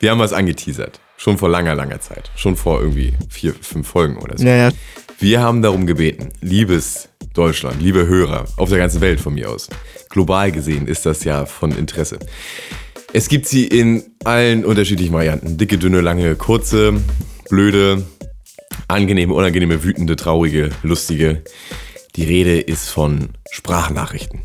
wir 0.00 0.10
haben 0.10 0.18
was 0.18 0.32
angeteasert. 0.32 1.00
Schon 1.16 1.38
vor 1.38 1.48
langer, 1.48 1.74
langer 1.76 2.00
Zeit. 2.00 2.30
Schon 2.34 2.56
vor 2.56 2.80
irgendwie 2.80 3.14
vier, 3.28 3.54
fünf 3.54 3.86
Folgen 3.86 4.16
oder 4.18 4.36
so. 4.36 4.44
Ja, 4.44 4.56
ja. 4.56 4.70
Wir 5.20 5.40
haben 5.40 5.62
darum 5.62 5.86
gebeten, 5.86 6.30
liebes 6.40 7.08
Deutschland, 7.32 7.80
liebe 7.80 8.06
Hörer 8.08 8.46
auf 8.56 8.70
der 8.70 8.78
ganzen 8.78 9.00
Welt 9.00 9.20
von 9.20 9.34
mir 9.34 9.48
aus. 9.48 9.68
Global 10.10 10.50
gesehen 10.50 10.88
ist 10.88 11.06
das 11.06 11.22
ja 11.22 11.46
von 11.46 11.70
Interesse. 11.70 12.18
Es 13.14 13.28
gibt 13.28 13.46
sie 13.46 13.66
in 13.66 14.02
allen 14.24 14.64
unterschiedlichen 14.64 15.12
Varianten. 15.12 15.58
Dicke, 15.58 15.76
dünne, 15.76 16.00
lange, 16.00 16.34
kurze, 16.34 16.94
blöde, 17.50 18.06
angenehme, 18.88 19.34
unangenehme, 19.34 19.84
wütende, 19.84 20.16
traurige, 20.16 20.70
lustige. 20.82 21.44
Die 22.16 22.24
Rede 22.24 22.58
ist 22.58 22.88
von 22.88 23.28
Sprachnachrichten. 23.50 24.40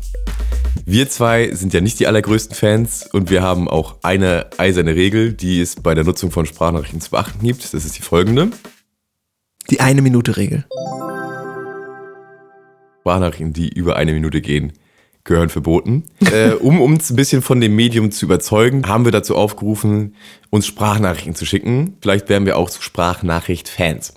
Wir 0.84 1.08
zwei 1.08 1.50
sind 1.54 1.72
ja 1.72 1.80
nicht 1.80 1.98
die 1.98 2.06
allergrößten 2.06 2.54
Fans 2.54 3.08
und 3.10 3.30
wir 3.30 3.42
haben 3.42 3.68
auch 3.68 3.96
eine 4.02 4.50
eiserne 4.58 4.94
Regel, 4.94 5.32
die 5.32 5.62
es 5.62 5.76
bei 5.76 5.94
der 5.94 6.04
Nutzung 6.04 6.30
von 6.30 6.44
Sprachnachrichten 6.44 7.00
zu 7.00 7.10
beachten 7.10 7.46
gibt. 7.46 7.72
Das 7.72 7.86
ist 7.86 7.96
die 7.96 8.02
folgende. 8.02 8.50
Die 9.70 9.80
eine 9.80 10.02
Minute 10.02 10.36
Regel. 10.36 10.66
Sprachnachrichten, 13.00 13.54
die 13.54 13.70
über 13.70 13.96
eine 13.96 14.12
Minute 14.12 14.42
gehen, 14.42 14.74
gehören 15.28 15.50
verboten. 15.50 16.04
äh, 16.32 16.50
um 16.50 16.80
uns 16.80 17.10
ein 17.10 17.16
bisschen 17.16 17.42
von 17.42 17.60
dem 17.60 17.76
Medium 17.76 18.10
zu 18.10 18.24
überzeugen, 18.24 18.88
haben 18.88 19.04
wir 19.04 19.12
dazu 19.12 19.36
aufgerufen, 19.36 20.16
uns 20.50 20.66
Sprachnachrichten 20.66 21.36
zu 21.36 21.46
schicken. 21.46 21.96
Vielleicht 22.00 22.28
werden 22.28 22.46
wir 22.46 22.56
auch 22.56 22.70
zu 22.70 22.82
Sprachnachricht-Fans. 22.82 24.14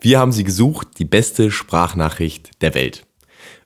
Wir 0.00 0.20
haben 0.20 0.30
sie 0.30 0.44
gesucht, 0.44 0.98
die 0.98 1.04
beste 1.04 1.50
Sprachnachricht 1.50 2.50
der 2.60 2.74
Welt. 2.74 3.06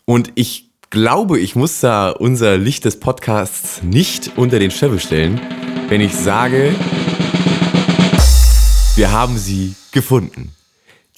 Und 0.06 0.32
ich 0.36 0.70
glaube, 0.90 1.40
ich 1.40 1.56
muss 1.56 1.80
da 1.80 2.10
unser 2.10 2.56
Licht 2.56 2.84
des 2.84 3.00
Podcasts 3.00 3.82
nicht 3.82 4.32
unter 4.36 4.58
den 4.58 4.70
Scheffel 4.70 5.00
stellen, 5.00 5.40
wenn 5.88 6.00
ich 6.00 6.14
sage, 6.14 6.72
wir 8.94 9.10
haben 9.10 9.36
sie 9.36 9.74
gefunden. 9.90 10.52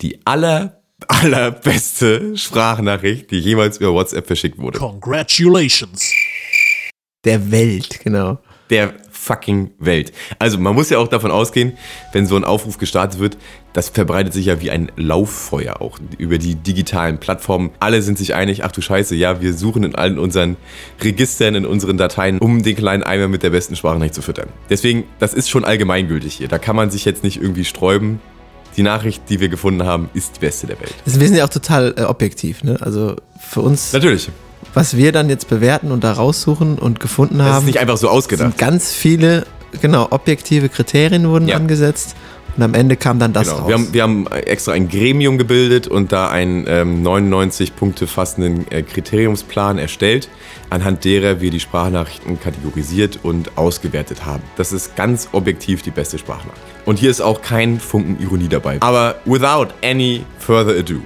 Die 0.01 0.21
aller, 0.25 0.76
allerbeste 1.09 2.37
Sprachnachricht, 2.37 3.31
die 3.31 3.39
jemals 3.39 3.79
über 3.79 3.93
WhatsApp 3.93 4.27
verschickt 4.27 4.59
wurde. 4.59 4.79
Congratulations. 4.79 6.11
Der 7.25 7.51
Welt, 7.51 8.01
genau. 8.03 8.39
Der 8.71 8.95
fucking 9.11 9.73
Welt. 9.79 10.13
Also 10.39 10.59
man 10.59 10.75
muss 10.75 10.91
ja 10.91 10.99
auch 10.99 11.09
davon 11.09 11.31
ausgehen, 11.31 11.77
wenn 12.13 12.27
so 12.27 12.37
ein 12.37 12.45
Aufruf 12.45 12.79
gestartet 12.79 13.19
wird, 13.19 13.37
das 13.73 13.89
verbreitet 13.89 14.33
sich 14.33 14.47
ja 14.47 14.61
wie 14.61 14.71
ein 14.71 14.91
Lauffeuer 14.97 15.83
auch 15.83 15.99
über 16.17 16.39
die 16.39 16.55
digitalen 16.55 17.19
Plattformen. 17.19 17.71
Alle 17.81 18.03
sind 18.03 18.19
sich 18.19 18.35
einig, 18.35 18.65
ach 18.65 18.73
du 18.73 18.81
Scheiße, 18.81 19.15
ja, 19.17 19.41
wir 19.41 19.53
suchen 19.53 19.83
in 19.83 19.95
allen 19.95 20.19
unseren 20.19 20.57
Registern, 21.03 21.57
in 21.57 21.67
unseren 21.67 21.99
Dateien, 21.99 22.39
um 22.39 22.63
den 22.63 22.77
kleinen 22.77 23.03
Eimer 23.03 23.29
mit 23.29 23.43
der 23.43 23.51
besten 23.51 23.75
Sprachnachricht 23.75 24.15
zu 24.15 24.23
füttern. 24.23 24.49
Deswegen, 24.71 25.05
das 25.19 25.35
ist 25.35 25.51
schon 25.51 25.65
allgemeingültig 25.65 26.35
hier. 26.35 26.49
Da 26.49 26.59
kann 26.59 26.77
man 26.77 26.91
sich 26.91 27.05
jetzt 27.05 27.25
nicht 27.25 27.43
irgendwie 27.43 27.65
sträuben. 27.65 28.21
Die 28.77 28.83
Nachricht, 28.83 29.23
die 29.31 29.41
wir 29.41 29.49
gefunden 29.49 29.85
haben, 29.85 30.11
ist 30.15 30.37
die 30.37 30.41
beste 30.41 30.67
der 30.67 30.79
Welt. 30.81 30.95
Das, 31.05 31.19
wir 31.19 31.27
sind 31.27 31.37
ja 31.37 31.45
auch 31.45 31.49
total 31.51 31.95
äh, 31.97 32.03
objektiv, 32.03 32.63
ne? 32.63 32.77
Also 32.81 33.17
für 33.41 33.61
uns, 33.63 33.93
Natürlich. 33.93 34.29
was 34.75 34.97
wir 34.97 35.13
dann 35.13 35.29
jetzt 35.31 35.49
bewerten 35.49 35.91
und 35.93 36.05
da 36.05 36.13
raussuchen 36.13 36.79
und 36.79 37.01
gefunden 37.01 37.39
Das 37.39 37.47
ist 37.49 37.53
haben, 37.55 37.67
nicht 37.67 37.79
einfach 37.79 37.97
so 37.97 38.09
ausgedacht. 38.09 38.51
sind 38.51 38.59
ganz 38.59 38.93
viele, 38.93 39.47
genau, 39.81 40.09
objektive 40.11 40.69
Kriterien 40.69 41.29
wurden 41.29 41.49
Ja. 41.49 41.57
angesetzt 41.57 42.15
und 42.57 42.63
am 42.63 42.75
Ende 42.75 42.97
kam 42.97 43.19
dann 43.19 43.33
das 43.33 43.49
Genau. 43.49 43.61
raus. 43.61 43.69
Wir, 43.69 43.75
haben, 43.75 43.93
wir 43.95 44.03
haben 44.03 44.27
extra 44.29 44.73
ein 44.73 44.89
Gremium 44.89 45.39
gebildet 45.39 45.89
und 45.89 46.13
da 46.13 46.29
einen 46.29 46.65
ähm, 46.69 47.03
99 47.03 47.77
Punkte 47.77 48.07
fassenden 48.07 48.71
äh, 48.71 48.83
Kriteriumsplan 48.83 49.79
erstellt, 49.79 50.29
anhand 50.69 51.05
derer 51.05 51.41
wir 51.41 51.51
die 51.51 51.61
Sprachnachrichten 51.61 52.39
kategorisiert 52.41 53.21
und 53.23 53.57
ausgewertet 53.57 54.27
haben. 54.27 54.43
Das 54.57 54.73
ist 54.73 54.97
ganz 54.97 55.29
objektiv 55.33 55.81
die 55.83 55.91
beste 55.91 56.19
Sprachnachricht. 56.19 56.63
Und 56.87 56.99
hier 57.01 57.11
ist 57.11 57.21
auch 57.21 57.43
kein 57.43 57.81
Funken 57.81 58.19
Ironie 58.21 58.49
dabei. 58.49 58.79
Aber 58.81 59.17
without 59.25 59.75
any 59.83 60.25
further 60.39 60.79
ado. 60.79 61.01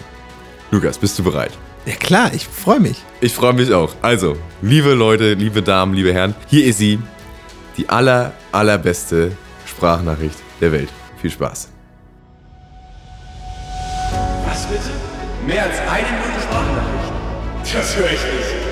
Lukas, 0.70 0.98
bist 0.98 1.18
du 1.18 1.24
bereit? 1.24 1.52
ja 1.86 1.94
klar, 1.94 2.30
ich 2.34 2.46
freue 2.46 2.78
mich. 2.78 3.02
Ich 3.20 3.32
freue 3.32 3.54
mich 3.54 3.72
auch. 3.72 3.94
Also, 4.02 4.36
liebe 4.62 4.92
Leute, 4.92 5.34
liebe 5.34 5.62
Damen, 5.62 5.94
liebe 5.94 6.12
Herren, 6.12 6.34
hier 6.48 6.66
ist 6.66 6.78
sie. 6.78 7.00
Die 7.76 7.88
aller, 7.88 8.32
allerbeste 8.52 9.32
Sprachnachricht 9.64 10.36
der 10.60 10.72
Welt. 10.72 10.90
Viel 11.20 11.30
Spaß. 11.30 11.68
Was 14.46 14.66
bitte? 14.66 14.90
Mehr 15.46 15.64
als 15.64 15.78
eine 15.78 16.06
Minute 16.06 16.40
Sprachnachricht? 16.42 17.74
Das 17.74 17.96
höre 17.96 18.06
ich 18.06 18.10
nicht. 18.10 18.69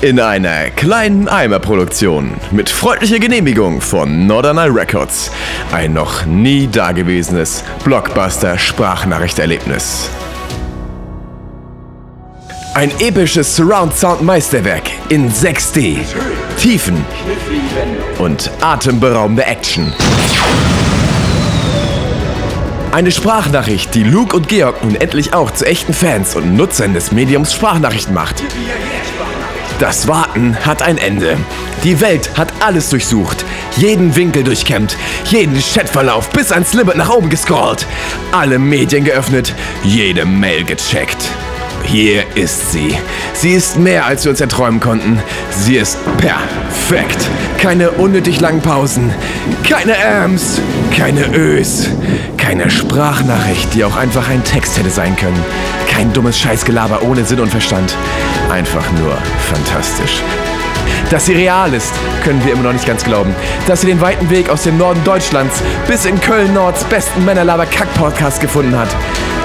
In 0.00 0.20
einer 0.20 0.70
kleinen 0.70 1.28
Eimerproduktion 1.28 2.32
mit 2.50 2.68
freundlicher 2.68 3.18
Genehmigung 3.18 3.80
von 3.80 4.26
Norderney 4.26 4.68
Records. 4.68 5.30
Ein 5.72 5.94
noch 5.94 6.26
nie 6.26 6.66
dagewesenes 6.66 7.64
Blockbuster-Sprachnachrichterlebnis. 7.84 10.10
Ein 12.74 12.90
episches 13.00 13.56
Surround-Sound-Meisterwerk 13.56 14.90
in 15.08 15.32
6D. 15.32 15.96
Tiefen 16.58 17.02
und 18.18 18.50
atemberaubende 18.60 19.44
Action. 19.44 19.90
Eine 22.90 23.12
Sprachnachricht, 23.12 23.94
die 23.94 24.02
Luke 24.02 24.34
und 24.34 24.48
Georg 24.48 24.82
nun 24.82 24.94
endlich 24.94 25.34
auch 25.34 25.50
zu 25.50 25.66
echten 25.66 25.92
Fans 25.92 26.34
und 26.34 26.56
Nutzern 26.56 26.94
des 26.94 27.12
Mediums 27.12 27.52
Sprachnachrichten 27.52 28.14
macht. 28.14 28.42
Das 29.78 30.08
Warten 30.08 30.56
hat 30.64 30.82
ein 30.82 30.96
Ende. 30.96 31.36
Die 31.84 32.00
Welt 32.00 32.30
hat 32.36 32.52
alles 32.60 32.88
durchsucht, 32.88 33.44
jeden 33.76 34.16
Winkel 34.16 34.42
durchkämmt, 34.42 34.96
jeden 35.26 35.60
Chatverlauf 35.60 36.30
bis 36.30 36.50
ans 36.50 36.72
Limit 36.72 36.96
nach 36.96 37.10
oben 37.10 37.28
gescrollt, 37.28 37.86
alle 38.32 38.58
Medien 38.58 39.04
geöffnet, 39.04 39.54
jede 39.84 40.24
Mail 40.24 40.64
gecheckt. 40.64 41.28
Hier 41.90 42.24
ist 42.34 42.72
sie. 42.72 42.94
Sie 43.32 43.52
ist 43.52 43.78
mehr, 43.78 44.04
als 44.04 44.24
wir 44.24 44.30
uns 44.30 44.42
erträumen 44.42 44.78
konnten. 44.78 45.22
Sie 45.50 45.76
ist 45.76 45.96
perfekt. 46.18 47.16
Keine 47.56 47.92
unnötig 47.92 48.40
langen 48.40 48.60
Pausen, 48.60 49.10
keine 49.66 49.96
Ams, 50.22 50.60
keine 50.94 51.34
Ös, 51.34 51.88
keine 52.36 52.70
Sprachnachricht, 52.70 53.72
die 53.72 53.84
auch 53.84 53.96
einfach 53.96 54.28
ein 54.28 54.44
Text 54.44 54.76
hätte 54.76 54.90
sein 54.90 55.16
können. 55.16 55.42
Kein 55.90 56.12
dummes 56.12 56.38
Scheißgelaber 56.38 57.02
ohne 57.04 57.24
Sinn 57.24 57.40
und 57.40 57.48
Verstand. 57.48 57.96
Einfach 58.50 58.84
nur 59.00 59.16
fantastisch. 59.50 60.22
Dass 61.08 61.24
sie 61.24 61.32
real 61.32 61.72
ist, 61.72 61.94
können 62.22 62.44
wir 62.44 62.52
immer 62.52 62.64
noch 62.64 62.74
nicht 62.74 62.86
ganz 62.86 63.02
glauben. 63.02 63.34
Dass 63.66 63.80
sie 63.80 63.86
den 63.86 64.02
weiten 64.02 64.28
Weg 64.28 64.50
aus 64.50 64.64
dem 64.64 64.76
Norden 64.76 65.02
Deutschlands 65.04 65.62
bis 65.86 66.04
in 66.04 66.20
Köln-Nords 66.20 66.84
besten 66.84 67.24
Männerlaber-Kack-Podcast 67.24 68.42
gefunden 68.42 68.78
hat. 68.78 68.88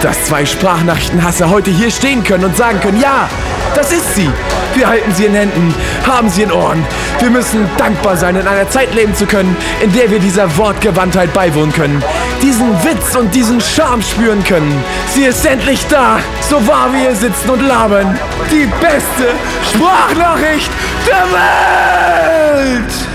Dass 0.03 0.25
zwei 0.25 0.45
Sprachnachrichtenhasser 0.45 1.49
heute 1.49 1.71
hier 1.71 1.89
stehen 1.89 2.25
können 2.25 2.43
und 2.43 2.57
sagen 2.57 2.81
können, 2.81 2.99
ja, 2.99 3.29
das 3.73 3.93
ist 3.93 4.15
sie. 4.15 4.29
Wir 4.75 4.85
halten 4.85 5.13
sie 5.13 5.23
in 5.23 5.33
Händen, 5.33 5.73
haben 6.05 6.29
sie 6.29 6.41
in 6.41 6.51
Ohren. 6.51 6.85
Wir 7.19 7.29
müssen 7.29 7.69
dankbar 7.77 8.17
sein, 8.17 8.35
in 8.35 8.45
einer 8.45 8.69
Zeit 8.69 8.93
leben 8.93 9.15
zu 9.15 9.25
können, 9.25 9.55
in 9.81 9.93
der 9.93 10.11
wir 10.11 10.19
dieser 10.19 10.57
Wortgewandtheit 10.57 11.33
beiwohnen 11.33 11.71
können. 11.71 12.03
Diesen 12.41 12.69
Witz 12.83 13.15
und 13.15 13.33
diesen 13.33 13.61
Charme 13.61 14.01
spüren 14.01 14.43
können. 14.43 14.83
Sie 15.13 15.23
ist 15.23 15.45
endlich 15.45 15.79
da, 15.87 16.19
so 16.49 16.67
wahr 16.67 16.91
wir 16.91 16.99
hier 16.99 17.15
sitzen 17.15 17.49
und 17.49 17.61
labern. 17.61 18.19
Die 18.51 18.67
beste 18.81 19.33
Sprachnachricht 19.71 20.69
der 21.07 21.23
Welt! 22.75 23.12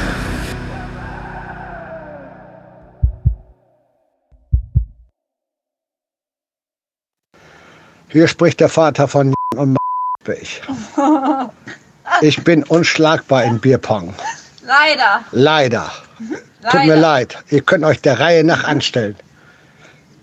Hier 8.09 8.27
spricht 8.27 8.61
der 8.61 8.69
Vater 8.69 9.07
von 9.07 9.35
und 9.57 9.77
ich. 10.41 10.61
Ich 12.21 12.43
bin 12.45 12.63
unschlagbar 12.65 13.45
im 13.45 13.61
Bierpong. 13.61 14.15
Leider. 14.63 15.25
Leider. 15.33 15.93
Tut 16.71 16.85
mir 16.85 16.97
leid. 16.97 17.39
Ihr 17.51 17.63
könnt 17.63 17.85
euch 17.85 18.01
der 18.03 18.19
Reihe 18.21 18.45
nach 18.45 18.65
anstellen. 18.65 19.17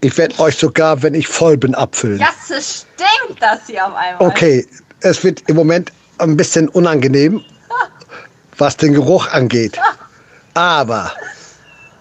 Ich 0.02 0.18
werde 0.18 0.38
euch 0.40 0.58
sogar, 0.58 1.02
wenn 1.02 1.16
ich 1.16 1.28
voll 1.28 1.58
bin, 1.58 1.74
abfüllen. 1.74 2.20
Jasse 2.20 2.62
stinkt 2.62 3.42
das 3.42 3.62
hier 3.66 3.88
auf 3.88 3.96
einmal. 3.96 4.28
Okay, 4.28 4.68
es 5.02 5.24
wird 5.24 5.42
im 5.48 5.56
Moment 5.56 5.92
ein 6.20 6.38
bisschen 6.38 6.70
unangenehm, 6.70 7.44
was 8.58 8.78
den 8.78 8.94
Geruch 8.94 9.28
angeht. 9.30 9.80
Aber, 10.54 11.12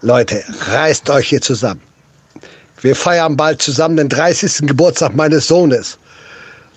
Leute, 0.02 0.44
reißt 0.68 1.08
euch 1.10 1.28
hier 1.28 1.40
zusammen. 1.40 1.80
Wir 2.84 2.94
feiern 2.94 3.34
bald 3.34 3.62
zusammen 3.62 3.96
den 3.96 4.10
30. 4.10 4.66
Geburtstag 4.66 5.14
meines 5.16 5.46
Sohnes. 5.46 5.96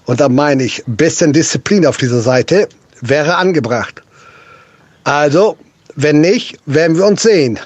Und 0.06 0.22
da 0.22 0.30
meine 0.30 0.64
ich, 0.64 0.88
ein 0.88 0.96
bisschen 0.96 1.34
Disziplin 1.34 1.86
auf 1.86 1.98
dieser 1.98 2.22
Seite 2.22 2.70
wäre 3.02 3.36
angebracht. 3.36 4.02
Also, 5.04 5.58
wenn 5.96 6.22
nicht, 6.22 6.60
werden 6.66 6.96
wir 6.96 7.06
uns 7.06 7.24
sehen. 7.24 7.60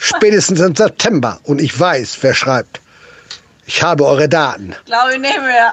Spätestens 0.00 0.58
im 0.58 0.74
September. 0.74 1.38
Und 1.44 1.60
ich 1.60 1.78
weiß, 1.78 2.18
wer 2.20 2.34
schreibt. 2.34 2.80
Ich 3.64 3.80
habe 3.80 4.04
eure 4.06 4.28
Daten. 4.28 4.74
Glaube 4.86 5.12
ich 5.12 5.20
nicht 5.20 5.38
mehr. 5.38 5.72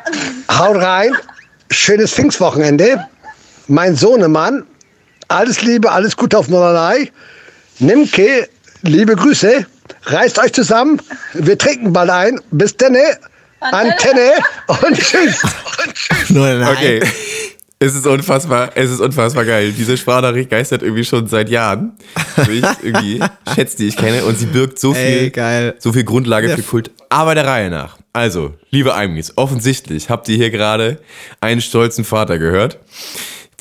Haut 0.55 0.77
rein. 0.77 1.11
Schönes 1.71 2.11
Pfingstwochenende. 2.13 3.03
Mein 3.67 3.95
Sohnemann. 3.95 4.63
Alles 5.27 5.63
Liebe, 5.63 5.91
alles 5.91 6.15
Gute 6.15 6.37
auf 6.37 6.49
Norderney. 6.49 7.11
Nimke, 7.79 8.47
liebe 8.83 9.15
Grüße. 9.15 9.65
Reißt 10.05 10.39
euch 10.39 10.53
zusammen. 10.53 11.01
Wir 11.33 11.57
trinken 11.57 11.93
bald 11.93 12.09
ein. 12.09 12.39
Bis 12.51 12.77
denne. 12.77 13.17
Antenne. 13.59 14.31
Und 14.67 14.99
tschüss. 14.99 15.41
Nein, 16.29 16.59
nein. 16.59 16.75
Okay. 16.75 17.01
Es 17.77 17.93
ist 17.93 18.07
unfassbar, 18.07 18.71
es 18.75 18.89
ist 18.89 19.01
unfassbar 19.01 19.43
geil. 19.43 19.73
Diese 19.73 19.97
Sprachnachricht 19.97 20.49
geistert 20.49 20.81
irgendwie 20.81 21.03
schon 21.03 21.27
seit 21.27 21.49
Jahren. 21.49 21.91
Ich 22.37 22.63
irgendwie 22.81 23.19
schätze 23.53 23.77
die 23.77 23.87
ich 23.87 23.97
kenne 23.97 24.23
und 24.23 24.39
sie 24.39 24.45
birgt 24.45 24.79
so 24.79 24.93
viel, 24.93 25.03
Ey, 25.03 25.29
geil. 25.29 25.75
so 25.77 25.91
viel 25.91 26.05
Grundlage 26.05 26.49
für 26.55 26.61
Kult. 26.63 26.91
Aber 27.09 27.35
der 27.35 27.45
Reihe 27.45 27.69
nach. 27.69 27.97
Also, 28.13 28.53
liebe 28.69 28.95
Eimis, 28.95 29.33
offensichtlich 29.35 30.09
habt 30.09 30.29
ihr 30.29 30.37
hier 30.37 30.51
gerade 30.51 30.99
einen 31.41 31.59
stolzen 31.59 32.05
Vater 32.05 32.39
gehört, 32.39 32.79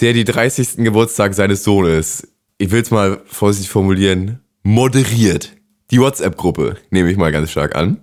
der 0.01 0.13
die 0.13 0.25
30. 0.25 0.77
Geburtstag 0.85 1.35
seines 1.35 1.65
Sohnes, 1.65 2.29
ich 2.59 2.71
will 2.71 2.83
es 2.83 2.93
mal 2.93 3.21
vorsichtig 3.27 3.71
formulieren, 3.71 4.39
moderiert. 4.63 5.51
Die 5.91 6.01
WhatsApp-Gruppe, 6.01 6.77
nehme 6.91 7.11
ich 7.11 7.17
mal 7.17 7.33
ganz 7.33 7.51
stark 7.51 7.75
an. 7.75 8.01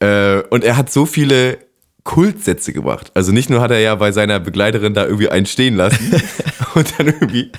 Äh, 0.00 0.40
und 0.50 0.64
er 0.64 0.76
hat 0.76 0.90
so 0.90 1.06
viele 1.06 1.58
Kultsätze 2.04 2.72
gemacht. 2.72 3.12
Also 3.14 3.32
nicht 3.32 3.50
nur 3.50 3.60
hat 3.60 3.70
er 3.70 3.80
ja 3.80 3.94
bei 3.94 4.12
seiner 4.12 4.40
Begleiterin 4.40 4.94
da 4.94 5.04
irgendwie 5.04 5.28
einen 5.28 5.46
stehen 5.46 5.76
lassen 5.76 6.22
und 6.74 6.98
dann 6.98 7.08
irgendwie 7.08 7.52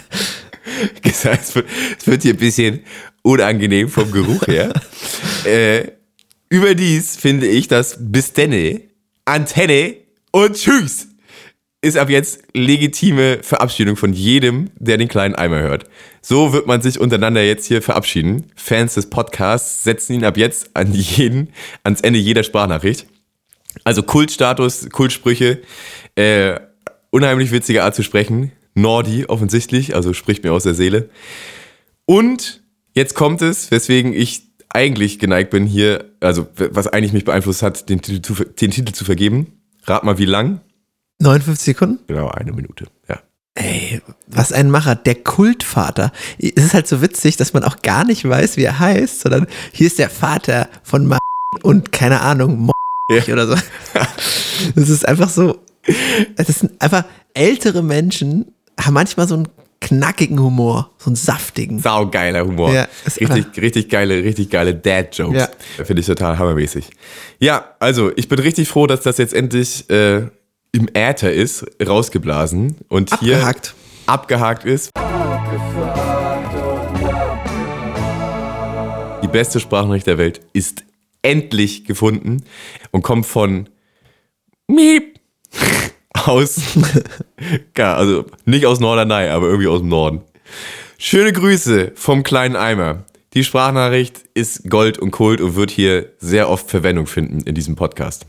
gesagt, 1.02 1.44
es 1.44 1.56
wird, 1.56 1.68
es 2.00 2.08
wird 2.08 2.24
hier 2.24 2.34
ein 2.34 2.40
bisschen 2.40 2.84
unangenehm 3.22 3.90
vom 3.90 4.12
Geruch 4.12 4.48
her. 4.48 4.74
äh, 5.46 5.92
überdies 6.50 7.18
finde 7.18 7.48
ich, 7.48 7.68
dass 7.68 7.98
bis 8.00 8.34
denne, 8.34 8.82
Antenne 9.26 9.96
und 10.32 10.56
Tschüss 10.56 11.11
ist 11.82 11.98
ab 11.98 12.10
jetzt 12.10 12.44
legitime 12.54 13.40
Verabschiedung 13.42 13.96
von 13.96 14.14
jedem, 14.14 14.70
der 14.76 14.98
den 14.98 15.08
kleinen 15.08 15.34
Eimer 15.34 15.60
hört. 15.62 15.86
So 16.22 16.54
wird 16.54 16.68
man 16.68 16.82
sich 16.82 17.00
untereinander 17.00 17.44
jetzt 17.44 17.66
hier 17.66 17.82
verabschieden. 17.82 18.52
Fans 18.56 18.94
des 18.94 19.10
Podcasts 19.10 19.84
setzen 19.84 20.14
ihn 20.14 20.24
ab 20.24 20.38
jetzt 20.38 20.70
an 20.76 20.94
jeden, 20.94 21.50
ans 21.84 22.02
Ende 22.02 22.20
jeder 22.20 22.44
Sprachnachricht. 22.44 23.08
Also 23.84 24.04
Kultstatus, 24.04 24.90
Kultsprüche, 24.92 25.62
äh, 26.16 26.60
unheimlich 27.10 27.52
witzige 27.52 27.84
Art 27.84 27.96
zu 27.96 28.04
sprechen. 28.04 28.52
Nordi 28.76 29.26
offensichtlich, 29.26 29.96
also 29.96 30.14
spricht 30.14 30.44
mir 30.44 30.54
aus 30.54 30.64
der 30.64 30.76
Seele. 30.76 31.10
Und 32.06 32.62
jetzt 32.94 33.16
kommt 33.16 33.42
es, 33.42 33.72
weswegen 33.72 34.14
ich 34.14 34.44
eigentlich 34.70 35.20
geneigt 35.20 35.50
bin 35.50 35.66
hier, 35.66 36.06
also 36.20 36.48
was 36.56 36.88
eigentlich 36.88 37.12
mich 37.12 37.26
beeinflusst 37.26 37.64
hat, 37.64 37.90
den 37.90 38.02
Titel 38.02 38.22
zu, 38.22 38.44
den 38.46 38.72
Titel 38.72 38.94
zu 38.94 39.04
vergeben. 39.04 39.62
Rat 39.84 40.04
mal, 40.04 40.18
wie 40.20 40.26
lang? 40.26 40.62
59 41.22 41.66
Sekunden? 41.66 42.00
Genau, 42.08 42.28
eine 42.30 42.52
Minute. 42.52 42.86
Ja. 43.10 43.20
Ey, 43.56 44.02
was 44.28 44.54
ein 44.54 44.72
Macher, 44.72 44.96
der 44.96 45.16
Kultvater. 45.16 46.12
Es 46.40 46.64
ist 46.66 46.74
halt 46.74 46.88
so 46.88 47.02
witzig, 47.02 47.36
dass 47.38 47.54
man 47.54 47.64
auch 47.64 47.82
gar 47.82 48.06
nicht 48.06 48.28
weiß, 48.28 48.56
wie 48.58 48.64
er 48.64 48.80
heißt, 48.80 49.22
sondern 49.22 49.46
hier 49.74 49.88
ist 49.88 50.00
der 50.00 50.10
Vater 50.10 50.70
von 50.84 51.06
Ma 51.06 51.18
und 51.64 51.92
keine 51.92 52.22
Ahnung, 52.22 52.58
Mo 52.58 52.72
Ja. 53.12 53.34
oder 53.34 53.48
so. 53.48 53.56
Das 54.76 54.90
ist 54.90 55.08
einfach 55.08 55.30
so, 55.30 55.60
das 56.38 56.48
sind 56.60 56.82
einfach 56.82 57.04
ältere 57.34 57.84
Menschen, 57.84 58.54
haben 58.80 58.94
manchmal 58.94 59.28
so 59.28 59.36
einen 59.36 59.48
knackigen 59.82 60.40
Humor, 60.40 60.92
so 60.98 61.10
einen 61.10 61.16
saftigen. 61.16 61.80
Saugeiler 61.80 62.46
Humor. 62.46 62.72
Ja, 62.72 62.88
richtig, 63.20 63.62
richtig 63.62 63.90
geile, 63.90 64.24
richtig 64.24 64.50
geile 64.50 64.76
Dad-Jokes. 64.76 65.50
Ja. 65.78 65.84
Finde 65.86 66.00
ich 66.02 66.06
total 66.06 66.38
hammermäßig. 66.38 66.90
Ja, 67.40 67.76
also 67.80 68.12
ich 68.16 68.30
bin 68.30 68.40
richtig 68.40 68.70
froh, 68.70 68.86
dass 68.88 69.02
das 69.02 69.18
jetzt 69.18 69.34
endlich 69.34 69.90
äh, 69.90 70.28
im 70.72 70.88
Äther 70.94 71.32
ist, 71.34 71.66
rausgeblasen 71.86 72.78
und 72.88 73.12
Abgehakt. 73.12 73.68
hier 73.68 74.12
abgehakt 74.12 74.66
ist. 74.66 74.92
Die 79.24 79.28
beste 79.28 79.60
Sprachnachricht 79.60 80.08
der 80.08 80.18
Welt 80.18 80.42
ist 80.54 80.84
endlich 81.22 81.86
gefunden 81.86 82.44
und 82.92 83.02
kommt 83.02 83.26
von 83.26 83.70
Miep 84.68 85.20
aus, 86.14 86.62
also 87.78 88.26
nicht 88.46 88.66
aus 88.66 88.80
Norderney, 88.80 89.30
aber 89.30 89.48
irgendwie 89.48 89.68
aus 89.68 89.80
dem 89.80 89.90
Norden. 89.90 90.22
Schöne 90.98 91.34
Grüße 91.34 91.92
vom 91.96 92.24
kleinen 92.24 92.56
Eimer. 92.56 93.06
Die 93.34 93.44
Sprachnachricht 93.44 94.24
ist 94.34 94.70
Gold 94.70 94.98
und 94.98 95.12
Kult 95.12 95.42
und 95.42 95.56
wird 95.56 95.72
hier 95.72 96.12
sehr 96.20 96.50
oft 96.50 96.70
Verwendung 96.70 97.08
finden 97.08 97.42
in 97.42 97.56
diesem 97.56 97.76
Podcast. 97.76 98.26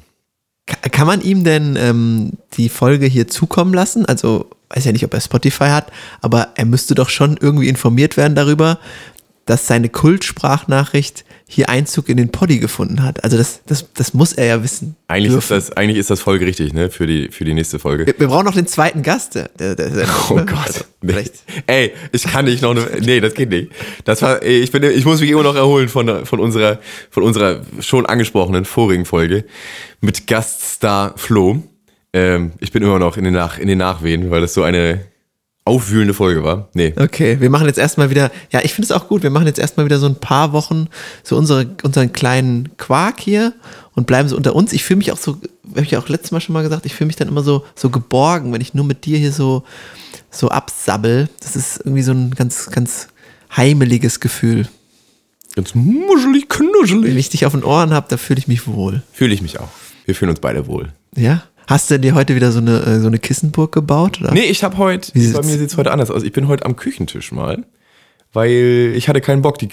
Ka- 0.66 0.88
Kann 0.90 1.07
man 1.07 1.20
ihm 1.20 1.44
denn 1.44 1.77
ähm, 1.77 2.33
die 2.55 2.68
Folge 2.68 3.07
hier 3.07 3.29
zukommen 3.29 3.75
lassen? 3.75 4.07
Also, 4.07 4.51
weiß 4.70 4.85
ja 4.85 4.92
nicht, 4.92 5.05
ob 5.05 5.12
er 5.14 5.20
Spotify 5.20 5.66
hat, 5.66 5.90
aber 6.20 6.48
er 6.57 6.64
müsste 6.64 6.94
doch 6.94 7.09
schon 7.09 7.37
irgendwie 7.40 7.68
informiert 7.68 8.16
werden 8.16 8.35
darüber, 8.35 8.79
dass 9.44 9.66
seine 9.66 9.88
Kultsprachnachricht 9.88 11.25
hier 11.55 11.69
Einzug 11.69 12.09
in 12.09 12.17
den 12.17 12.31
Poddy 12.31 12.59
gefunden 12.61 13.03
hat. 13.03 13.23
Also 13.25 13.37
das, 13.37 13.61
das, 13.67 13.93
das 13.93 14.15
muss 14.15 14.33
er 14.33 14.47
ja 14.47 14.62
wissen. 14.65 14.97
Eigentlich 15.09 15.27
ist, 15.27 15.51
dürfen. 15.51 15.55
das, 15.55 15.77
eigentlich 15.77 15.99
ist 15.99 16.09
das 16.09 16.21
folgerichtig, 16.23 16.73
ne, 16.73 16.88
für 16.88 17.07
die, 17.07 17.29
für 17.29 17.45
die 17.45 17.53
nächste 17.53 17.79
Folge. 17.79 18.07
Wir, 18.07 18.15
wir 18.19 18.29
brauchen 18.29 18.47
noch 18.47 18.55
den 18.55 18.67
zweiten 18.67 19.03
Gast. 19.03 19.35
Der, 19.35 19.49
der, 19.59 19.75
der, 19.75 19.91
Oh 20.31 20.37
also, 20.37 20.47
Gott. 20.47 20.87
Nee. 21.03 21.12
Vielleicht. 21.12 21.35
Ey, 21.67 21.93
ich 22.12 22.23
kann 22.23 22.47
nicht 22.47 22.62
noch 22.62 22.71
eine, 22.71 22.87
nee, 23.01 23.21
das 23.21 23.35
geht 23.35 23.51
nicht. 23.51 23.71
Das 24.07 24.23
war, 24.23 24.43
ey, 24.43 24.61
ich 24.61 24.73
bin, 24.73 24.83
ich 24.83 25.05
muss 25.05 25.21
mich 25.21 25.29
immer 25.29 25.43
noch 25.43 25.55
erholen 25.55 25.91
von, 25.91 26.25
von 26.25 26.41
unserer, 26.41 26.79
von 27.11 27.23
unserer 27.23 27.61
schon 27.81 28.07
angesprochenen 28.07 28.65
vorigen 28.65 29.05
Folge 29.05 29.45
mit 30.01 30.27
Gaststar 30.27 31.12
Flo. 31.19 31.62
Ähm, 32.15 32.53
ich 32.61 32.73
bin 32.73 32.83
immer 32.83 32.99
noch 32.99 33.19
in 33.19 33.25
den, 33.25 33.35
Nach, 33.35 33.59
in 33.59 33.69
den 33.69 33.79
Nachwehen, 33.79 34.31
weil 34.31 34.41
das 34.41 34.55
so 34.55 34.62
eine 34.62 35.05
aufwühlende 35.64 36.14
Folge 36.14 36.42
war. 36.42 36.68
Nee. 36.75 36.92
Okay, 36.96 37.40
wir 37.40 37.48
machen 37.51 37.66
jetzt 37.66 37.79
erstmal 37.79 38.11
wieder, 38.11 38.31
ja, 38.51 38.61
ich 38.62 38.75
finde 38.75 38.87
es 38.87 38.92
auch 38.92 39.09
gut, 39.09 39.22
wir 39.22 39.31
machen 39.31 39.46
jetzt 39.46 39.61
erstmal 39.61 39.87
wieder 39.87 39.98
so 39.98 40.07
ein 40.07 40.16
paar 40.16 40.53
Wochen 40.53 40.88
so 41.22 41.37
unsere, 41.37 41.75
unseren 41.85 42.12
kleinen 42.12 42.77
Quark 42.79 43.20
hier 43.20 43.53
und 43.94 44.07
bleiben 44.07 44.29
so 44.29 44.37
unter 44.37 44.57
uns. 44.57 44.72
Ich 44.72 44.83
fühle 44.83 44.98
mich 44.98 45.12
auch 45.12 45.18
so, 45.18 45.38
habe 45.70 45.83
ich 45.83 45.92
ja 45.92 46.01
auch 46.01 46.09
letztes 46.09 46.33
Mal 46.33 46.40
schon 46.40 46.53
mal 46.53 46.62
gesagt, 46.62 46.85
ich 46.87 46.94
fühle 46.94 47.07
mich 47.07 47.16
dann 47.16 47.29
immer 47.29 47.42
so, 47.42 47.64
so 47.77 47.90
geborgen, 47.90 48.53
wenn 48.53 48.61
ich 48.61 48.75
nur 48.75 48.85
mit 48.85 49.05
dir 49.05 49.18
hier 49.18 49.33
so, 49.33 49.62
so 50.31 50.48
absabbel. 50.48 51.29
Das 51.40 51.55
ist 51.55 51.79
irgendwie 51.79 52.03
so 52.03 52.12
ein 52.12 52.33
ganz, 52.33 52.70
ganz 52.70 53.09
heimeliges 53.57 54.18
Gefühl. 54.18 54.66
Ganz 55.55 55.75
muschelig, 55.75 56.46
Wenn 56.48 56.70
knuschelig. 56.72 57.16
ich 57.16 57.29
dich 57.29 57.46
auf 57.46 57.53
den 57.53 57.62
Ohren 57.62 57.92
habe, 57.92 58.07
da 58.09 58.16
fühle 58.16 58.38
ich 58.38 58.48
mich 58.48 58.66
wohl. 58.66 59.03
Fühle 59.12 59.35
ich 59.35 59.42
mich 59.42 59.61
auch. 59.61 59.68
Wir 60.07 60.14
fühlen 60.14 60.31
uns 60.31 60.40
beide 60.40 60.66
wohl. 60.66 60.92
Ja? 61.14 61.44
Hast 61.66 61.90
du 61.90 61.98
dir 61.98 62.14
heute 62.14 62.35
wieder 62.35 62.53
so 62.53 62.59
eine, 62.59 62.81
äh, 62.81 63.01
so 63.01 63.07
eine 63.07 63.18
Kissenburg 63.18 63.72
gebaut? 63.72 64.20
Oder? 64.20 64.33
Nee, 64.33 64.44
ich 64.44 64.64
habe 64.64 64.79
heute, 64.79 65.12
Wie 65.14 65.33
bei 65.33 65.42
mir 65.42 65.59
sieht's 65.59 65.77
heute 65.77 65.90
anders 65.92 66.11
aus. 66.11 66.22
Ich 66.22 66.33
bin 66.33 66.48
heute 66.48 66.64
am 66.64 66.77
Küchentisch 66.77 67.33
mal, 67.33 67.64
weil 68.33 68.92
ich 68.96 69.09
hatte 69.09 69.20
keinen 69.20 69.42
Bock, 69.42 69.59
die 69.59 69.68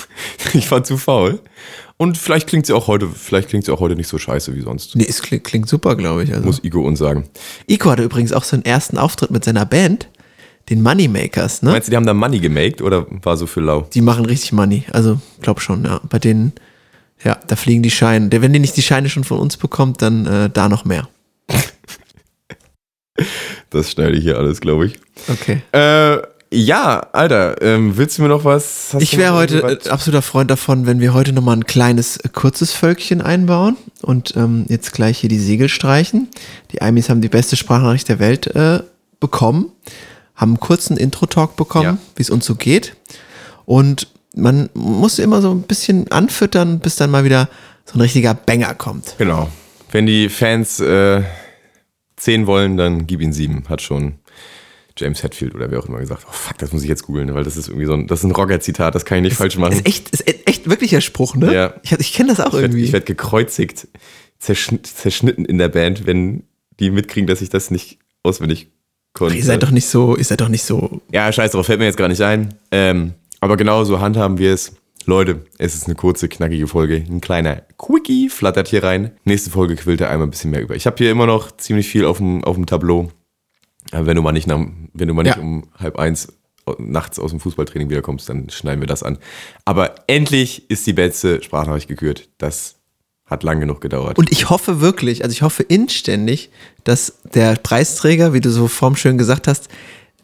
ich 0.54 0.70
war 0.70 0.84
zu 0.84 0.96
faul. 0.96 1.40
Und 1.96 2.18
vielleicht 2.18 2.48
klingt 2.48 2.66
sie 2.66 2.72
auch 2.72 2.88
heute, 2.88 3.08
vielleicht 3.08 3.48
klingt 3.48 3.64
sie 3.64 3.72
auch 3.72 3.80
heute 3.80 3.94
nicht 3.94 4.08
so 4.08 4.18
scheiße 4.18 4.54
wie 4.56 4.62
sonst. 4.62 4.96
Nee, 4.96 5.06
es 5.08 5.22
klingt, 5.22 5.44
klingt 5.44 5.68
super, 5.68 5.94
glaube 5.94 6.24
ich. 6.24 6.32
Also. 6.32 6.44
Muss 6.44 6.64
Igo 6.64 6.82
uns 6.82 6.98
sagen. 6.98 7.24
Ico 7.68 7.90
hatte 7.90 8.02
übrigens 8.02 8.32
auch 8.32 8.44
so 8.44 8.56
einen 8.56 8.64
ersten 8.64 8.98
Auftritt 8.98 9.30
mit 9.30 9.44
seiner 9.44 9.64
Band, 9.64 10.08
den 10.70 10.82
Moneymakers, 10.82 11.62
ne? 11.62 11.70
Meinst 11.70 11.88
du, 11.88 11.90
die 11.90 11.96
haben 11.96 12.06
da 12.06 12.14
Money 12.14 12.40
gemaked 12.40 12.82
oder 12.82 13.06
war 13.22 13.36
so 13.36 13.46
für 13.46 13.60
lau? 13.60 13.86
Die 13.94 14.00
machen 14.00 14.24
richtig 14.24 14.52
Money. 14.52 14.84
Also, 14.92 15.20
glaub 15.40 15.60
schon, 15.60 15.84
ja. 15.84 16.00
Bei 16.08 16.18
denen, 16.18 16.52
ja, 17.22 17.38
da 17.46 17.54
fliegen 17.54 17.82
die 17.82 17.90
Scheine. 17.90 18.30
Wenn 18.32 18.52
die 18.52 18.58
nicht 18.58 18.76
die 18.76 18.82
Scheine 18.82 19.08
schon 19.08 19.24
von 19.24 19.38
uns 19.38 19.56
bekommt, 19.56 20.02
dann 20.02 20.26
äh, 20.26 20.50
da 20.50 20.68
noch 20.68 20.84
mehr. 20.84 21.08
Das 23.74 23.90
schneide 23.90 24.16
ich 24.16 24.22
hier 24.24 24.38
alles, 24.38 24.60
glaube 24.60 24.86
ich. 24.86 24.94
Okay. 25.28 25.62
Äh, 25.72 26.18
ja, 26.56 27.00
Alter, 27.12 27.60
ähm, 27.62 27.96
willst 27.96 28.18
du 28.18 28.22
mir 28.22 28.28
noch 28.28 28.44
was? 28.44 28.90
hast 28.92 29.02
Ich 29.02 29.16
wäre 29.16 29.34
heute 29.34 29.58
äh, 29.58 29.88
absoluter 29.88 30.22
Freund 30.22 30.50
davon, 30.50 30.86
wenn 30.86 31.00
wir 31.00 31.12
heute 31.12 31.32
nochmal 31.32 31.56
ein 31.56 31.66
kleines, 31.66 32.16
äh, 32.18 32.28
kurzes 32.32 32.72
Völkchen 32.72 33.20
einbauen 33.20 33.76
und 34.02 34.36
ähm, 34.36 34.64
jetzt 34.68 34.92
gleich 34.92 35.18
hier 35.18 35.28
die 35.28 35.38
Segel 35.40 35.68
streichen. 35.68 36.28
Die 36.70 36.80
Amis 36.80 37.08
haben 37.08 37.20
die 37.20 37.28
beste 37.28 37.56
Sprachnachricht 37.56 38.08
der 38.08 38.20
Welt 38.20 38.46
äh, 38.54 38.80
bekommen, 39.18 39.72
haben 40.36 40.52
einen 40.52 40.60
kurzen 40.60 40.96
Intro-Talk 40.96 41.56
bekommen, 41.56 41.84
Ja. 41.84 41.98
wie 42.14 42.22
es 42.22 42.30
uns 42.30 42.46
so 42.46 42.54
geht. 42.54 42.94
Und 43.64 44.06
man 44.36 44.68
muss 44.74 45.18
immer 45.18 45.42
so 45.42 45.50
ein 45.50 45.62
bisschen 45.62 46.10
anfüttern, 46.12 46.78
bis 46.78 46.94
dann 46.96 47.10
mal 47.10 47.24
wieder 47.24 47.48
so 47.84 47.98
ein 47.98 48.00
richtiger 48.00 48.34
Banger 48.34 48.74
kommt. 48.74 49.14
Genau. 49.18 49.48
Wenn 49.90 50.06
die 50.06 50.28
Fans 50.28 50.78
äh, 50.80 51.22
10 52.24 52.46
wollen, 52.46 52.76
dann 52.76 53.06
gib 53.06 53.20
ihnen 53.20 53.32
7, 53.32 53.64
hat 53.68 53.82
schon 53.82 54.14
James 54.96 55.22
Hetfield 55.22 55.54
oder 55.54 55.70
wer 55.70 55.78
auch 55.80 55.86
immer 55.88 55.98
gesagt. 55.98 56.24
Oh 56.28 56.32
fuck, 56.32 56.56
das 56.58 56.72
muss 56.72 56.82
ich 56.82 56.88
jetzt 56.88 57.02
googeln, 57.04 57.34
weil 57.34 57.44
das 57.44 57.56
ist 57.56 57.68
irgendwie 57.68 57.86
so 57.86 57.94
ein, 57.94 58.06
das 58.06 58.20
ist 58.20 58.24
ein 58.24 58.30
Rocker-Zitat, 58.30 58.94
das 58.94 59.04
kann 59.04 59.18
ich 59.18 59.24
nicht 59.24 59.36
falsch 59.36 59.56
machen. 59.58 59.72
Ist 59.74 59.86
echt, 59.86 60.08
ist 60.10 60.26
echt 60.48 60.68
wirklicher 60.70 61.00
Spruch, 61.00 61.34
ne? 61.36 61.52
Ja. 61.52 61.74
Ich, 61.82 61.92
ich 61.92 62.12
kenne 62.12 62.30
das 62.30 62.40
auch 62.40 62.46
Ich 62.48 62.52
werd- 62.54 62.62
irgendwie. 62.64 62.84
Ich 62.84 62.92
werde 62.92 63.06
gekreuzigt, 63.06 63.88
zerschnitt, 64.38 64.86
zerschnitten 64.86 65.44
in 65.44 65.58
der 65.58 65.68
Band, 65.68 66.06
wenn 66.06 66.44
die 66.80 66.90
mitkriegen, 66.90 67.26
dass 67.26 67.40
ich 67.42 67.50
das 67.50 67.70
nicht 67.70 67.98
auswendig 68.22 68.68
konnte. 69.12 69.36
ihr 69.36 69.44
seid 69.44 69.62
doch 69.62 69.70
nicht 69.70 69.86
so, 69.86 70.16
ihr 70.16 70.24
seid 70.24 70.40
doch 70.40 70.48
nicht 70.48 70.64
so. 70.64 71.00
ja, 71.12 71.30
scheiß 71.32 71.52
drauf, 71.52 71.66
fällt 71.66 71.78
mir 71.80 71.86
jetzt 71.86 71.96
gar 71.98 72.08
nicht 72.08 72.20
ein. 72.22 72.54
Ähm, 72.70 73.14
aber 73.40 73.56
genau 73.56 73.84
so 73.84 74.00
handhaben 74.00 74.38
wir 74.38 74.52
es. 74.54 74.72
Leute, 75.06 75.44
es 75.58 75.74
ist 75.74 75.86
eine 75.86 75.94
kurze, 75.94 76.28
knackige 76.28 76.66
Folge. 76.66 76.96
Ein 76.96 77.20
kleiner 77.20 77.62
Quickie 77.78 78.28
flattert 78.28 78.68
hier 78.68 78.82
rein. 78.82 79.12
Nächste 79.24 79.50
Folge 79.50 79.76
quillt 79.76 80.00
er 80.00 80.10
einmal 80.10 80.26
ein 80.26 80.30
bisschen 80.30 80.50
mehr 80.50 80.62
über. 80.62 80.74
Ich 80.74 80.86
habe 80.86 80.96
hier 80.98 81.10
immer 81.10 81.26
noch 81.26 81.56
ziemlich 81.56 81.88
viel 81.88 82.04
auf 82.04 82.18
dem, 82.18 82.42
auf 82.44 82.56
dem 82.56 82.66
Tableau. 82.66 83.10
Wenn 83.92 84.16
du 84.16 84.22
mal 84.22 84.32
nicht, 84.32 84.46
nach, 84.46 84.60
wenn 84.92 85.08
du 85.08 85.14
mal 85.14 85.22
nicht 85.24 85.36
Ja. 85.36 85.42
um 85.42 85.68
halb 85.78 85.98
eins 85.98 86.32
nachts 86.78 87.18
aus 87.18 87.30
dem 87.30 87.40
Fußballtraining 87.40 87.90
wiederkommst, 87.90 88.28
dann 88.28 88.48
schneiden 88.48 88.80
wir 88.80 88.86
das 88.86 89.02
an. 89.02 89.18
Aber 89.66 89.94
endlich 90.06 90.70
ist 90.70 90.86
die 90.86 90.94
beste 90.94 91.42
Sprachnachricht 91.42 91.88
gekürt. 91.88 92.30
Das 92.38 92.76
hat 93.26 93.42
lang 93.42 93.60
genug 93.60 93.80
gedauert. 93.82 94.16
Und 94.18 94.32
ich 94.32 94.48
hoffe 94.48 94.80
wirklich, 94.80 95.22
also 95.22 95.32
ich 95.32 95.42
hoffe 95.42 95.62
inständig, 95.62 96.50
dass 96.84 97.20
der 97.34 97.56
Preisträger, 97.56 98.32
wie 98.32 98.40
du 98.40 98.50
so 98.50 98.68
formschön 98.68 99.18
gesagt 99.18 99.48
hast, 99.48 99.68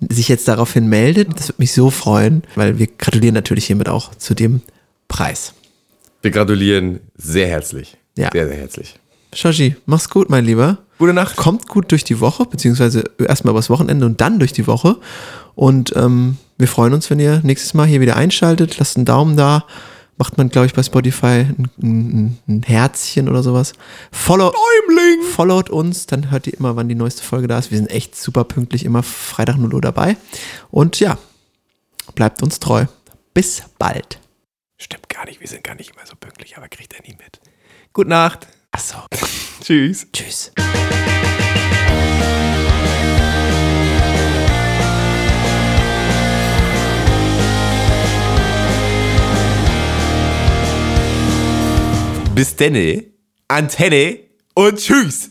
sich 0.08 0.28
jetzt 0.28 0.48
daraufhin 0.48 0.88
meldet. 0.88 1.28
Das 1.36 1.48
würde 1.48 1.58
mich 1.58 1.72
so 1.72 1.90
freuen, 1.90 2.42
weil 2.54 2.78
wir 2.78 2.86
gratulieren 2.86 3.34
natürlich 3.34 3.66
hiermit 3.66 3.88
auch 3.88 4.14
zu 4.14 4.34
dem 4.34 4.62
Preis. 5.08 5.54
wir 6.22 6.30
gratulieren 6.30 7.00
sehr 7.16 7.48
herzlich. 7.48 7.96
Ja. 8.16 8.30
Sehr, 8.32 8.46
sehr 8.48 8.56
herzlich. 8.56 8.98
Shoshi, 9.34 9.76
mach's 9.86 10.08
gut, 10.08 10.28
mein 10.28 10.44
Lieber. 10.44 10.78
Gute 10.98 11.14
Nacht. 11.14 11.36
Kommt 11.36 11.68
gut 11.68 11.90
durch 11.92 12.04
die 12.04 12.20
Woche, 12.20 12.44
beziehungsweise 12.44 13.04
erstmal 13.18 13.52
übers 13.52 13.70
Wochenende 13.70 14.04
und 14.04 14.20
dann 14.20 14.38
durch 14.38 14.52
die 14.52 14.66
Woche. 14.66 14.96
Und 15.54 15.94
ähm, 15.96 16.36
wir 16.58 16.68
freuen 16.68 16.92
uns, 16.92 17.08
wenn 17.10 17.20
ihr 17.20 17.40
nächstes 17.42 17.74
Mal 17.74 17.86
hier 17.86 18.00
wieder 18.00 18.16
einschaltet. 18.16 18.78
Lasst 18.78 18.96
einen 18.96 19.06
Daumen 19.06 19.36
da. 19.36 19.64
Macht 20.20 20.36
man, 20.36 20.50
glaube 20.50 20.66
ich, 20.66 20.74
bei 20.74 20.82
Spotify 20.82 21.46
ein, 21.46 21.70
ein, 21.82 22.38
ein 22.46 22.62
Herzchen 22.62 23.26
oder 23.26 23.42
sowas. 23.42 23.72
Follow, 24.12 24.52
Followt 25.34 25.70
uns, 25.70 26.04
dann 26.04 26.30
hört 26.30 26.46
ihr 26.46 26.52
immer, 26.52 26.76
wann 26.76 26.90
die 26.90 26.94
neueste 26.94 27.22
Folge 27.22 27.48
da 27.48 27.58
ist. 27.58 27.70
Wir 27.70 27.78
sind 27.78 27.90
echt 27.90 28.14
super 28.14 28.44
pünktlich, 28.44 28.84
immer 28.84 29.02
Freitag 29.02 29.56
0 29.56 29.72
Uhr 29.72 29.80
dabei. 29.80 30.18
Und 30.70 31.00
ja, 31.00 31.16
bleibt 32.14 32.42
uns 32.42 32.60
treu. 32.60 32.84
Bis 33.32 33.62
bald. 33.78 34.20
Stimmt 34.76 35.08
gar 35.08 35.24
nicht, 35.24 35.40
wir 35.40 35.48
sind 35.48 35.64
gar 35.64 35.74
nicht 35.74 35.92
immer 35.92 36.04
so 36.04 36.16
pünktlich, 36.16 36.58
aber 36.58 36.68
kriegt 36.68 36.92
er 36.92 37.00
nie 37.00 37.16
mit. 37.16 37.40
Gute 37.94 38.10
Nacht. 38.10 38.46
Achso, 38.72 38.98
Tschüss. 39.62 40.06
tschüss. 40.12 40.52
Bis 52.34 52.54
denne, 52.54 53.04
Antenne 53.48 54.20
und 54.54 54.78
tschüss. 54.78 55.30